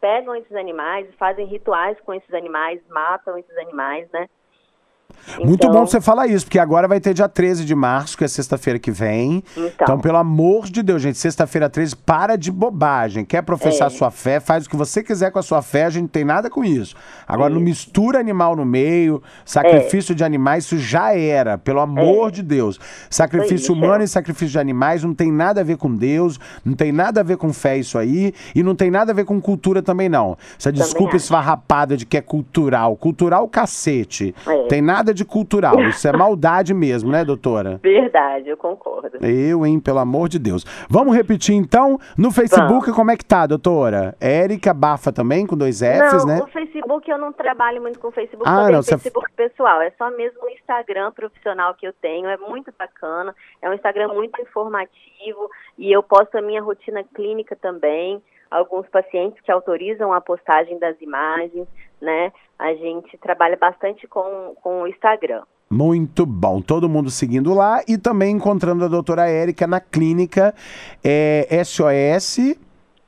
pegam 0.00 0.34
esses 0.36 0.54
animais, 0.54 1.08
fazem 1.18 1.46
rituais 1.46 1.98
com 2.00 2.14
esses 2.14 2.32
animais, 2.32 2.80
matam 2.88 3.36
esses 3.38 3.56
animais, 3.58 4.08
né? 4.12 4.28
Muito 5.38 5.66
Então- 5.66 5.70
bom 5.72 5.86
você 5.86 6.00
falar 6.00 6.26
isso, 6.28 6.44
porque 6.46 6.58
agora 6.58 6.86
vai 6.88 7.00
ter 7.00 7.12
dia 7.14 7.28
13 7.28 7.64
de 7.64 7.74
março, 7.74 8.16
que 8.16 8.24
é 8.24 8.28
sexta-feira 8.28 8.78
que 8.78 8.90
vem. 8.90 9.42
Então. 9.56 9.98
pelo 10.00 10.16
amor 10.18 10.66
de 10.66 10.82
Deus, 10.82 11.02
gente, 11.02 11.18
sexta-feira 11.18 11.68
13, 11.68 11.94
para 11.96 12.36
de 12.36 12.50
bobagem. 12.50 13.24
Quer 13.24 13.42
professar 13.42 13.88
É. 13.88 13.90
sua 13.90 14.10
fé, 14.10 14.38
faz 14.40 14.66
o 14.66 14.70
que 14.70 14.76
você 14.76 15.02
quiser 15.02 15.30
com 15.30 15.38
a 15.38 15.42
sua 15.42 15.62
fé, 15.62 15.84
a 15.84 15.90
gente 15.90 16.02
não 16.02 16.08
tem 16.08 16.24
nada 16.24 16.48
com 16.48 16.64
isso. 16.64 16.94
Agora, 17.26 17.52
não 17.52 17.60
mistura 17.60 18.18
animal 18.18 18.54
no 18.56 18.64
meio, 18.64 19.22
sacrifício 19.44 20.14
de 20.14 20.22
animais, 20.24 20.64
isso 20.64 20.78
já 20.78 21.12
era, 21.16 21.58
pelo 21.58 21.80
amor 21.80 22.30
de 22.30 22.42
Deus. 22.42 22.78
Sacrifício 23.10 23.74
humano 23.74 24.04
e 24.04 24.08
sacrifício 24.08 24.48
de 24.52 24.58
animais 24.58 25.02
não 25.02 25.14
tem 25.14 25.30
nada 25.32 25.60
a 25.60 25.64
ver 25.64 25.76
com 25.76 25.94
Deus, 25.94 26.38
não 26.64 26.74
tem 26.74 26.92
nada 26.92 27.20
a 27.20 27.24
ver 27.24 27.36
com 27.36 27.52
fé 27.52 27.76
isso 27.78 27.98
aí, 27.98 28.32
e 28.54 28.62
não 28.62 28.74
tem 28.74 28.90
nada 28.90 29.12
a 29.12 29.14
ver 29.14 29.24
com 29.24 29.40
cultura 29.40 29.82
também 29.82 30.08
não. 30.08 30.36
Essa 30.58 30.72
desculpa 30.72 31.16
acho. 31.16 31.24
esfarrapada 31.24 31.96
de 31.96 32.06
que 32.06 32.16
é 32.16 32.20
cultural. 32.20 32.96
Cultural 32.96 33.46
cacete. 33.48 34.34
É. 34.46 34.62
Tem 34.68 34.80
nada 34.82 35.05
de 35.14 35.24
cultural. 35.24 35.80
Isso 35.82 36.06
é 36.08 36.12
maldade 36.12 36.72
mesmo, 36.74 37.10
né, 37.10 37.24
doutora? 37.24 37.78
Verdade, 37.82 38.48
eu 38.48 38.56
concordo. 38.56 39.18
Eu, 39.24 39.64
hein, 39.66 39.78
pelo 39.80 39.98
amor 39.98 40.28
de 40.28 40.38
Deus. 40.38 40.64
Vamos 40.88 41.14
repetir 41.14 41.54
então 41.54 41.98
no 42.16 42.30
Facebook 42.30 42.92
como 42.92 43.10
é 43.10 43.16
que 43.16 43.24
tá, 43.24 43.46
doutora? 43.46 44.14
Érica 44.20 44.72
Bafa 44.74 45.12
também, 45.12 45.46
com 45.46 45.56
dois 45.56 45.80
Fs, 45.80 46.24
não, 46.24 46.34
né? 46.34 46.40
o 46.42 46.46
Facebook 46.46 47.10
eu 47.10 47.18
não 47.18 47.32
trabalho 47.32 47.80
muito 47.82 47.98
com 47.98 48.08
o 48.08 48.12
Facebook, 48.12 48.48
Ah, 48.48 48.70
não, 48.70 48.82
você- 48.82 48.92
Facebook 48.92 49.30
pessoal. 49.36 49.80
É 49.80 49.90
só 49.98 50.10
mesmo 50.10 50.44
o 50.44 50.48
Instagram 50.50 51.12
profissional 51.12 51.74
que 51.74 51.86
eu 51.86 51.92
tenho. 51.92 52.28
É 52.28 52.36
muito 52.36 52.72
bacana. 52.78 53.34
É 53.62 53.68
um 53.68 53.74
Instagram 53.74 54.08
muito 54.08 54.40
informativo 54.40 55.50
e 55.78 55.90
eu 55.92 56.02
posto 56.02 56.36
a 56.36 56.42
minha 56.42 56.62
rotina 56.62 57.02
clínica 57.14 57.56
também. 57.56 58.22
Alguns 58.50 58.88
pacientes 58.88 59.40
que 59.40 59.50
autorizam 59.50 60.12
a 60.12 60.20
postagem 60.20 60.78
das 60.78 61.00
imagens, 61.00 61.66
né? 62.00 62.32
A 62.58 62.74
gente 62.74 63.16
trabalha 63.18 63.56
bastante 63.56 64.06
com, 64.06 64.54
com 64.62 64.82
o 64.82 64.86
Instagram. 64.86 65.42
Muito 65.70 66.24
bom. 66.24 66.62
Todo 66.62 66.88
mundo 66.88 67.10
seguindo 67.10 67.52
lá 67.52 67.82
e 67.88 67.98
também 67.98 68.36
encontrando 68.36 68.84
a 68.84 68.88
doutora 68.88 69.28
Érica 69.28 69.66
na 69.66 69.80
clínica 69.80 70.54
é, 71.04 71.62
SOS. 71.64 72.56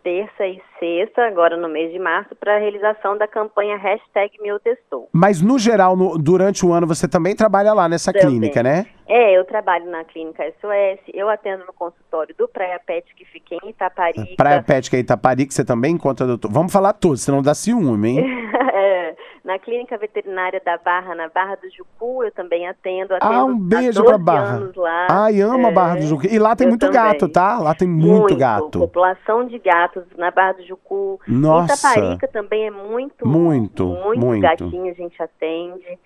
Terça 0.03 0.47
e 0.47 0.61
sexta, 0.79 1.23
agora 1.27 1.57
no 1.57 1.69
mês 1.69 1.93
de 1.93 1.99
março, 1.99 2.35
para 2.37 2.57
a 2.57 2.59
realização 2.59 3.17
da 3.19 3.27
campanha 3.27 3.77
hashtag 3.77 4.33
Meu 4.43 4.59
Testou. 4.61 5.09
Mas 5.13 5.41
no 5.43 5.59
geral, 5.59 5.97
no- 5.97 6.17
durante 6.19 6.65
o 6.65 6.73
ano, 6.73 6.87
você 6.87 7.09
também 7.09 7.35
trabalha 7.35 7.73
lá 7.73 7.89
nessa 7.89 8.13
Também. 8.13 8.29
clínica, 8.29 8.63
né? 8.63 8.87
É, 9.07 9.37
eu 9.39 9.45
trabalho 9.45 9.91
na 9.91 10.05
clínica 10.05 10.45
SOS, 10.61 11.01
eu 11.15 11.29
atendo 11.31 11.65
no 11.67 11.73
consultório 11.73 12.35
do 12.37 12.47
Praia 12.47 12.79
Pet, 12.87 13.07
que 13.15 13.25
fica 13.25 13.55
em 13.65 13.71
Itaparica. 13.71 14.27
Praia 14.37 14.63
Pet, 14.63 14.91
que 14.91 14.97
é 14.97 14.99
Itapari, 15.01 15.47
que 15.47 15.55
você 15.55 15.65
também 15.65 15.95
encontra, 15.95 16.27
doutor. 16.27 16.51
Vamos 16.53 16.73
falar 16.73 16.93
todos, 16.93 17.23
senão 17.23 17.43
dá 17.43 17.55
ciúme, 17.55 18.09
hein? 18.09 18.25
É, 18.79 18.98
na 19.45 19.59
clínica 19.59 19.97
veterinária 19.97 20.61
da 20.65 20.77
Barra, 20.79 21.15
na 21.15 21.29
Barra 21.29 21.57
do 21.57 21.69
Jucu, 21.71 22.25
eu 22.25 22.33
também 22.33 22.67
atendo. 22.69 23.15
atendo 23.15 23.33
Ah, 23.35 23.45
um 23.45 23.59
beijo 23.59 24.03
12 24.03 24.05
pra 24.05 24.19
Barra. 24.19 24.71
lá. 24.77 25.07
Ai, 25.11 25.41
amo 25.41 25.67
a 25.67 25.71
É, 25.71 25.73
Barra 25.75 25.95
do 25.97 26.03
Jucu. 26.03 26.27
E 26.27 26.39
lá 26.39 26.55
tem 26.57 26.67
muito 26.69 26.87
também. 26.87 26.95
gato, 27.03 27.29
tá? 27.29 27.59
Lá 27.59 27.75
tem 27.75 27.89
muito, 27.89 28.37
gato. 28.37 28.79
População 28.79 29.47
de 29.47 29.59
gatos 29.59 30.05
na 30.17 30.31
Barra 30.31 30.53
do 30.53 30.67
Jucu. 30.67 31.21
Nossa. 31.27 31.75
Itaparica 31.93 32.29
também 32.29 32.67
é 32.67 32.71
muito, 32.71 33.27
Muito, 33.27 33.87
muito, 33.87 34.21
muito. 34.27 34.43
gatinho 34.43 34.91
a 34.91 34.95
gente 34.95 35.23
atende, 35.23 35.99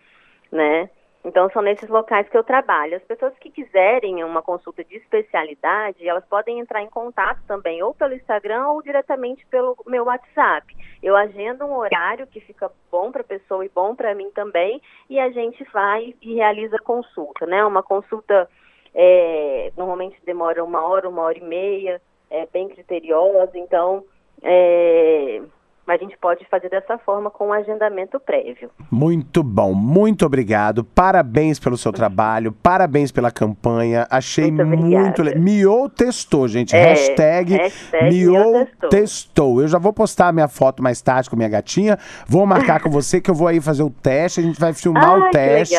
né? 0.51 0.89
Então 1.25 1.49
são 1.51 1.63
nesses 1.63 1.89
locais 1.89 2.29
que 2.29 2.37
eu 2.37 2.43
trabalho. 2.43 2.97
As 2.97 3.05
pessoas 3.05 3.33
que 3.39 3.51
quiserem 3.51 4.25
uma 4.25 4.43
consulta 4.43 4.83
de 4.83 4.97
especialidade, 4.97 6.07
elas 6.07 6.25
podem 6.27 6.59
entrar 6.59 6.83
em 6.83 6.91
contato 6.91 7.41
também, 7.47 7.83
ou 7.83 7.95
pelo 7.95 8.15
Instagram 8.15 8.69
ou 8.69 8.83
diretamente 8.83 9.47
pelo 9.47 9.77
meu 9.87 10.05
WhatsApp. 10.05 10.75
Eu 11.03 11.17
agendo 11.17 11.65
um 11.65 11.77
horário 11.77 12.27
que 12.27 12.41
fica 12.41 12.71
bom 12.91 13.13
para 13.13 13.23
a 13.23 13.25
pessoa 13.25 13.65
e 13.65 13.69
bom 13.69 13.95
para 13.95 14.15
mim 14.15 14.31
também, 14.33 14.83
e 15.09 15.21
a 15.21 15.31
gente 15.31 15.63
vai 15.73 16.15
e 16.21 16.35
realiza 16.35 16.77
a 16.77 16.83
consulta, 16.83 17.47
né? 17.47 17.65
Uma 17.65 17.83
consulta 17.83 18.49
é, 18.95 19.73
normalmente 19.77 20.21
demora 20.25 20.63
uma 20.65 20.85
hora, 20.85 21.09
uma 21.09 21.23
hora 21.23 21.39
e 21.39 21.45
meia, 21.45 22.01
é 22.31 22.47
bem 22.47 22.69
criteriosa, 22.69 23.57
então 23.57 24.05
é, 24.43 25.41
a 25.87 25.97
gente 25.97 26.17
pode 26.19 26.45
fazer 26.51 26.71
dessa 26.71 26.97
forma 26.99 27.31
com 27.31 27.49
um 27.49 27.53
agendamento 27.53 28.19
prévio. 28.21 28.71
Muito 28.91 29.43
bom, 29.43 29.75
muito 29.75 30.25
obrigado. 30.25 30.85
Parabéns 30.85 31.59
pelo 31.59 31.77
seu 31.77 31.93
trabalho, 31.93 32.53
parabéns 32.53 33.11
pela 33.11 33.31
campanha. 33.31 34.07
Achei 34.11 34.51
Muito 34.51 34.77
muito 34.77 35.23
legal. 35.23 35.43
Miou 35.43 35.89
testou, 35.89 36.47
gente. 36.47 36.75
É, 36.75 36.85
hashtag, 36.91 37.55
hashtag 37.57 38.15
Miou 38.15 38.65
testou. 38.67 38.89
testou. 38.91 39.61
Eu 39.63 39.69
já 39.69 39.79
vou 39.79 39.93
postar 39.93 40.29
a 40.29 40.33
minha 40.33 40.49
foto 40.49 40.83
mais 40.83 41.01
tarde 41.03 41.29
com 41.29 41.37
minha 41.37 41.49
gatinha. 41.49 41.99
Vou 42.27 42.47
marcar 42.47 42.81
com 42.81 42.89
você 42.91 43.21
que 43.21 43.31
eu 43.31 43.35
vou 43.35 43.49
aí 43.49 43.61
fazer 43.61 43.83
o 43.83 43.91
teste. 43.91 44.41
A 44.41 44.43
gente 44.43 44.61
vai 44.61 44.73
filmar 44.73 45.11
Ai, 45.11 45.21
o 45.21 45.31
teste. 45.31 45.77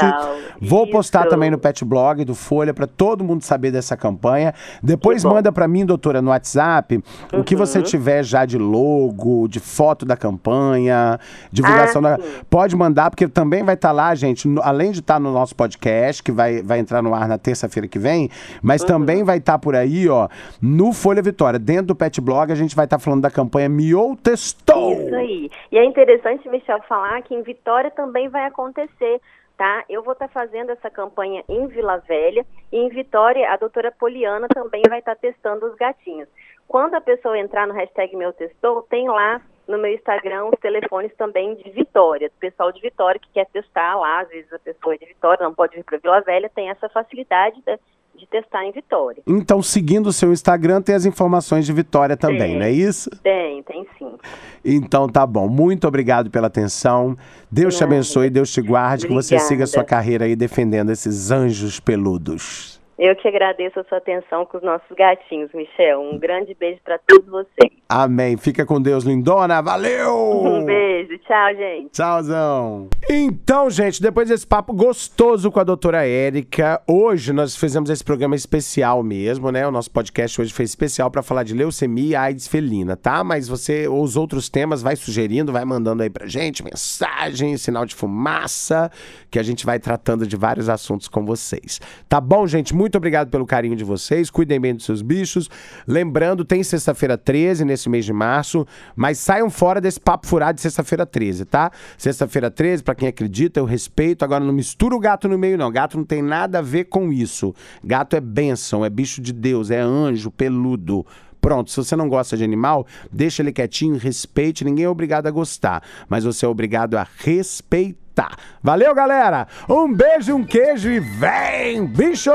Vou 0.62 0.89
postar 0.89 1.22
Isso. 1.22 1.30
também 1.30 1.50
no 1.50 1.58
Pet 1.58 1.84
Blog 1.86 2.24
do 2.26 2.36
Folha 2.36 2.74
para 2.74 2.88
todo 2.88 3.24
mundo 3.24 3.42
saber 3.44 3.72
dessa 3.72 3.96
campanha. 3.96 4.54
Depois 4.82 5.24
manda 5.24 5.52
para 5.52 5.68
mim, 5.68 5.86
doutora, 5.86 6.22
no 6.22 6.30
WhatsApp, 6.32 7.02
o 7.34 7.44
que 7.44 7.56
você 7.56 7.78
Uhum. 7.78 7.84
tiver 7.84 8.24
já 8.24 8.46
de 8.46 8.58
logo, 8.58 9.48
de 9.48 9.60
foto 9.60 9.92
da 10.06 10.17
campanha, 10.17 11.19
divulgação 11.51 12.03
Ah, 12.06 12.17
da. 12.17 12.23
sim. 12.23 12.41
Pode 12.49 12.75
mandar, 12.75 13.10
porque 13.10 13.27
também 13.27 13.63
vai 13.63 13.75
estar 13.75 13.91
lá, 13.91 14.13
gente, 14.15 14.47
no- 14.47 14.62
além 14.63 14.91
de 14.91 14.99
estar 14.99 15.19
no 15.19 15.32
nosso 15.32 15.56
podcast, 15.56 16.21
que 16.23 16.32
vai, 16.32 16.62
vai 16.62 16.79
entrar 16.79 17.01
no 17.01 17.13
ar 17.13 17.27
na 17.27 17.38
terça-feira 17.38 17.88
que 17.88 17.99
vem, 17.99 18.29
mas 18.62 18.82
Uhum. 18.82 18.88
também 18.88 19.23
vai 19.23 19.38
estar 19.38 19.60
por 19.60 19.75
aí, 19.75 20.08
ó, 20.10 20.27
no 20.62 20.91
Folha 20.93 21.21
Vitória. 21.21 21.60
Dentro 21.60 21.88
do 21.88 21.95
Pet 21.95 22.19
Blog, 22.19 22.51
a 22.51 22.56
gente 22.56 22.75
vai 22.75 22.86
estar 22.86 22.99
falando 22.99 23.21
da 23.21 23.32
campanha 23.32 23.69
Miou 23.69 24.15
Testou. 24.15 24.93
Isso 24.93 25.15
aí. 25.15 25.49
E 25.71 25.77
é 25.77 25.86
interessante, 25.86 26.47
Michel, 26.49 26.82
falar 26.88 27.21
que 27.21 27.34
em 27.36 27.41
Vitória 27.43 27.91
também 27.91 28.27
vai 28.29 28.45
acontecer, 28.45 29.19
tá? 29.58 29.84
Eu 29.89 30.03
vou 30.03 30.13
estar 30.13 30.27
fazendo 30.27 30.71
essa 30.71 30.89
campanha 30.89 31.43
em 31.47 31.67
Vila 31.67 31.97
Velha 32.08 32.45
e 32.71 32.77
em 32.77 32.89
Vitória 32.89 33.49
a 33.51 33.58
doutora 33.58 33.91
Poliana 33.91 34.47
também 34.53 34.82
vai 34.89 34.99
estar 34.99 35.15
testando 35.15 35.65
os 35.65 35.75
gatinhos. 35.75 36.27
Quando 36.67 36.95
a 36.95 37.01
pessoa 37.01 37.38
entrar 37.38 37.67
no 37.67 37.73
hashtag 37.73 38.15
Meu 38.15 38.32
Testou, 38.34 38.82
tem 38.89 39.08
lá 39.08 39.41
no 39.67 39.78
meu 39.78 39.93
Instagram 39.93 40.45
os 40.45 40.60
telefones 40.60 41.12
também 41.17 41.56
de 41.56 41.69
Vitória, 41.71 42.30
do 42.30 42.36
pessoal 42.39 42.71
de 42.71 42.82
Vitória 42.82 43.19
que 43.19 43.30
quer 43.34 43.45
testar 43.47 43.95
lá, 43.95 44.21
às 44.21 44.30
vezes 44.30 44.52
a 44.52 44.60
pessoa 44.60 44.95
é 44.95 44.97
de 44.97 45.06
Vitória, 45.06 45.43
não 45.43 45.54
pode 45.54 45.76
vir 45.76 45.84
para 45.84 45.97
Vila 45.97 46.21
Velha, 46.21 46.49
tem 46.54 46.69
essa 46.69 46.89
facilidade 46.89 47.62
de, 47.65 47.80
de 48.19 48.28
testar 48.28 48.65
em 48.65 48.71
Vitória. 48.71 49.23
Então, 49.26 49.62
seguindo 49.62 50.08
o 50.08 50.13
seu 50.13 50.32
Instagram, 50.32 50.82
tem 50.82 50.95
as 50.95 51.06
informações 51.06 51.65
de 51.65 51.73
Vitória 51.73 52.17
também, 52.17 52.52
Tem. 52.52 52.60
não 52.60 52.65
é 52.65 52.71
isso? 52.71 53.10
Tem, 53.21 53.63
tem 53.63 53.88
sim. 53.97 54.17
Então 54.65 55.08
tá 55.08 55.26
bom. 55.26 55.47
Muito 55.47 55.88
obrigado 55.88 56.30
pela 56.30 56.47
atenção. 56.47 57.17
Deus 57.49 57.76
te 57.76 57.82
Nada. 57.82 57.95
abençoe, 57.95 58.30
Deus 58.30 58.52
te 58.52 58.62
guarde, 58.62 59.08
que 59.08 59.13
você 59.13 59.36
Obrigada. 59.36 59.47
siga 59.47 59.63
a 59.63 59.67
sua 59.67 59.84
carreira 59.84 60.26
aí 60.26 60.36
defendendo 60.36 60.91
esses 60.91 61.32
anjos 61.32 61.80
peludos. 61.80 62.83
Eu 63.06 63.18
que 63.18 63.28
agradeço 63.28 63.78
a 63.82 63.84
sua 63.84 63.98
atenção 63.98 64.46
com 64.46 64.56
os 64.56 64.63
nossos 64.63 64.88
gatinhos, 64.96 65.52
Michel. 65.54 66.00
Um 66.00 66.18
grande 66.18 66.56
beijo 66.58 66.80
para 66.86 66.98
todos 67.00 67.28
vocês. 67.28 67.70
Amém. 67.89 68.38
Fica 68.38 68.66
com 68.66 68.82
Deus, 68.82 69.04
lindona. 69.04 69.62
Valeu! 69.62 70.42
Um 70.42 70.63
beijo, 70.63 71.18
tchau, 71.18 71.54
gente. 71.54 71.89
Tchauzão. 71.89 72.88
Então, 73.10 73.70
gente, 73.70 74.02
depois 74.02 74.30
desse 74.30 74.48
papo 74.48 74.72
gostoso 74.72 75.52
com 75.52 75.60
a 75.60 75.66
doutora 75.66 76.08
Érica, 76.08 76.82
hoje 76.88 77.34
nós 77.34 77.58
fizemos 77.58 77.89
esse 77.89 78.02
programa 78.02 78.38
especial 78.38 79.04
mesmo, 79.04 79.52
né? 79.52 79.68
O 79.68 79.72
nosso 79.72 79.92
podcast 79.92 80.39
hoje 80.39 80.54
foi 80.54 80.63
especial 80.63 81.12
para 81.12 81.22
falar 81.22 81.44
de 81.44 81.54
leucemia 81.54 82.12
e 82.12 82.16
AIDS 82.16 82.48
felina, 82.48 82.96
tá? 82.96 83.22
Mas 83.22 83.50
você, 83.50 83.86
os 83.86 84.16
outros 84.16 84.48
temas, 84.48 84.82
vai 84.82 84.96
sugerindo, 84.96 85.52
vai 85.52 85.66
mandando 85.66 86.04
aí 86.04 86.10
pra 86.10 86.26
gente 86.26 86.63
mensagem, 86.63 87.58
sinal 87.58 87.86
de 87.86 87.96
fumaça, 87.96 88.89
que 89.30 89.38
a 89.38 89.44
gente 89.44 89.66
vai 89.66 89.78
tratando 89.78 90.26
de 90.26 90.38
vários 90.38 90.70
assuntos 90.70 91.10
com 91.10 91.26
vocês. 91.26 91.82
Tá 92.08 92.22
bom, 92.22 92.48
gente? 92.48 92.74
Muito 92.74 92.92
obrigado 92.97 93.29
pelo 93.29 93.45
carinho 93.45 93.75
de 93.75 93.84
vocês. 93.84 94.29
Cuidem 94.29 94.60
bem 94.60 94.75
dos 94.75 94.86
seus 94.86 95.01
bichos. 95.01 95.49
Lembrando, 95.88 96.45
tem 96.45 96.63
sexta-feira 96.63 97.17
13 97.17 97.65
nesse 97.65 97.89
mês 97.89 98.06
de 98.06 98.13
março, 98.13 98.65
mas 98.95 99.17
saiam 99.17 99.49
fora 99.49 99.79
desse 99.79 99.99
papo 99.99 100.27
furado 100.27 100.56
de 100.56 100.62
sexta-feira 100.62 101.06
13, 101.06 101.45
tá? 101.45 101.71
Sexta-feira 101.97 102.49
13, 102.49 102.84
pra 102.84 102.95
quem 102.95 103.08
acredita, 103.08 103.60
eu 103.60 103.65
respeito. 103.65 104.23
Agora 104.23 104.43
não 104.43 104.53
mistura 104.53 104.95
o 104.95 104.99
gato 104.99 105.27
no 105.27 105.38
meio, 105.38 105.58
não. 105.58 105.71
Gato 105.71 105.97
não 105.97 106.06
tem 106.06 106.21
nada 106.21 106.60
a 106.60 106.62
ver 106.62 106.86
com 106.86 107.12
isso. 107.12 107.53
Gato 107.84 108.15
é 108.15 108.21
bênção, 108.21 108.84
é 108.86 108.89
bicho 108.89 109.21
de 109.21 109.34
Deus, 109.34 109.71
é 109.71 109.79
anjo 109.79 110.32
peludo. 110.32 111.06
Pronto, 111.43 111.69
se 111.69 111.75
você 111.75 111.93
não 111.93 112.08
gosta 112.08 112.38
de 112.38 112.43
animal, 112.45 112.88
deixa 113.12 113.41
ele 113.41 113.51
quietinho, 113.51 113.97
respeite. 113.97 114.63
Ninguém 114.63 114.86
é 114.86 114.89
obrigado 114.89 115.27
a 115.27 115.32
gostar, 115.32 115.84
mas 116.08 116.23
você 116.23 116.45
é 116.45 116.47
obrigado 116.47 116.95
a 116.95 117.06
respeitar. 117.17 118.38
Valeu, 118.62 118.95
galera! 118.95 119.45
Um 119.67 119.93
beijo, 119.93 120.36
um 120.36 120.45
queijo 120.45 120.89
e 120.89 121.01
vem, 121.01 121.86
bicho! 121.86 122.32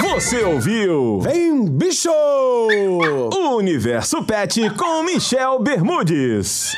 Você 0.00 0.42
ouviu? 0.42 1.20
Vem, 1.20 1.64
bicho! 1.64 2.10
O 2.10 3.56
Universo 3.56 4.24
Pet 4.24 4.68
com 4.70 5.04
Michel 5.04 5.60
Bermudes. 5.60 6.72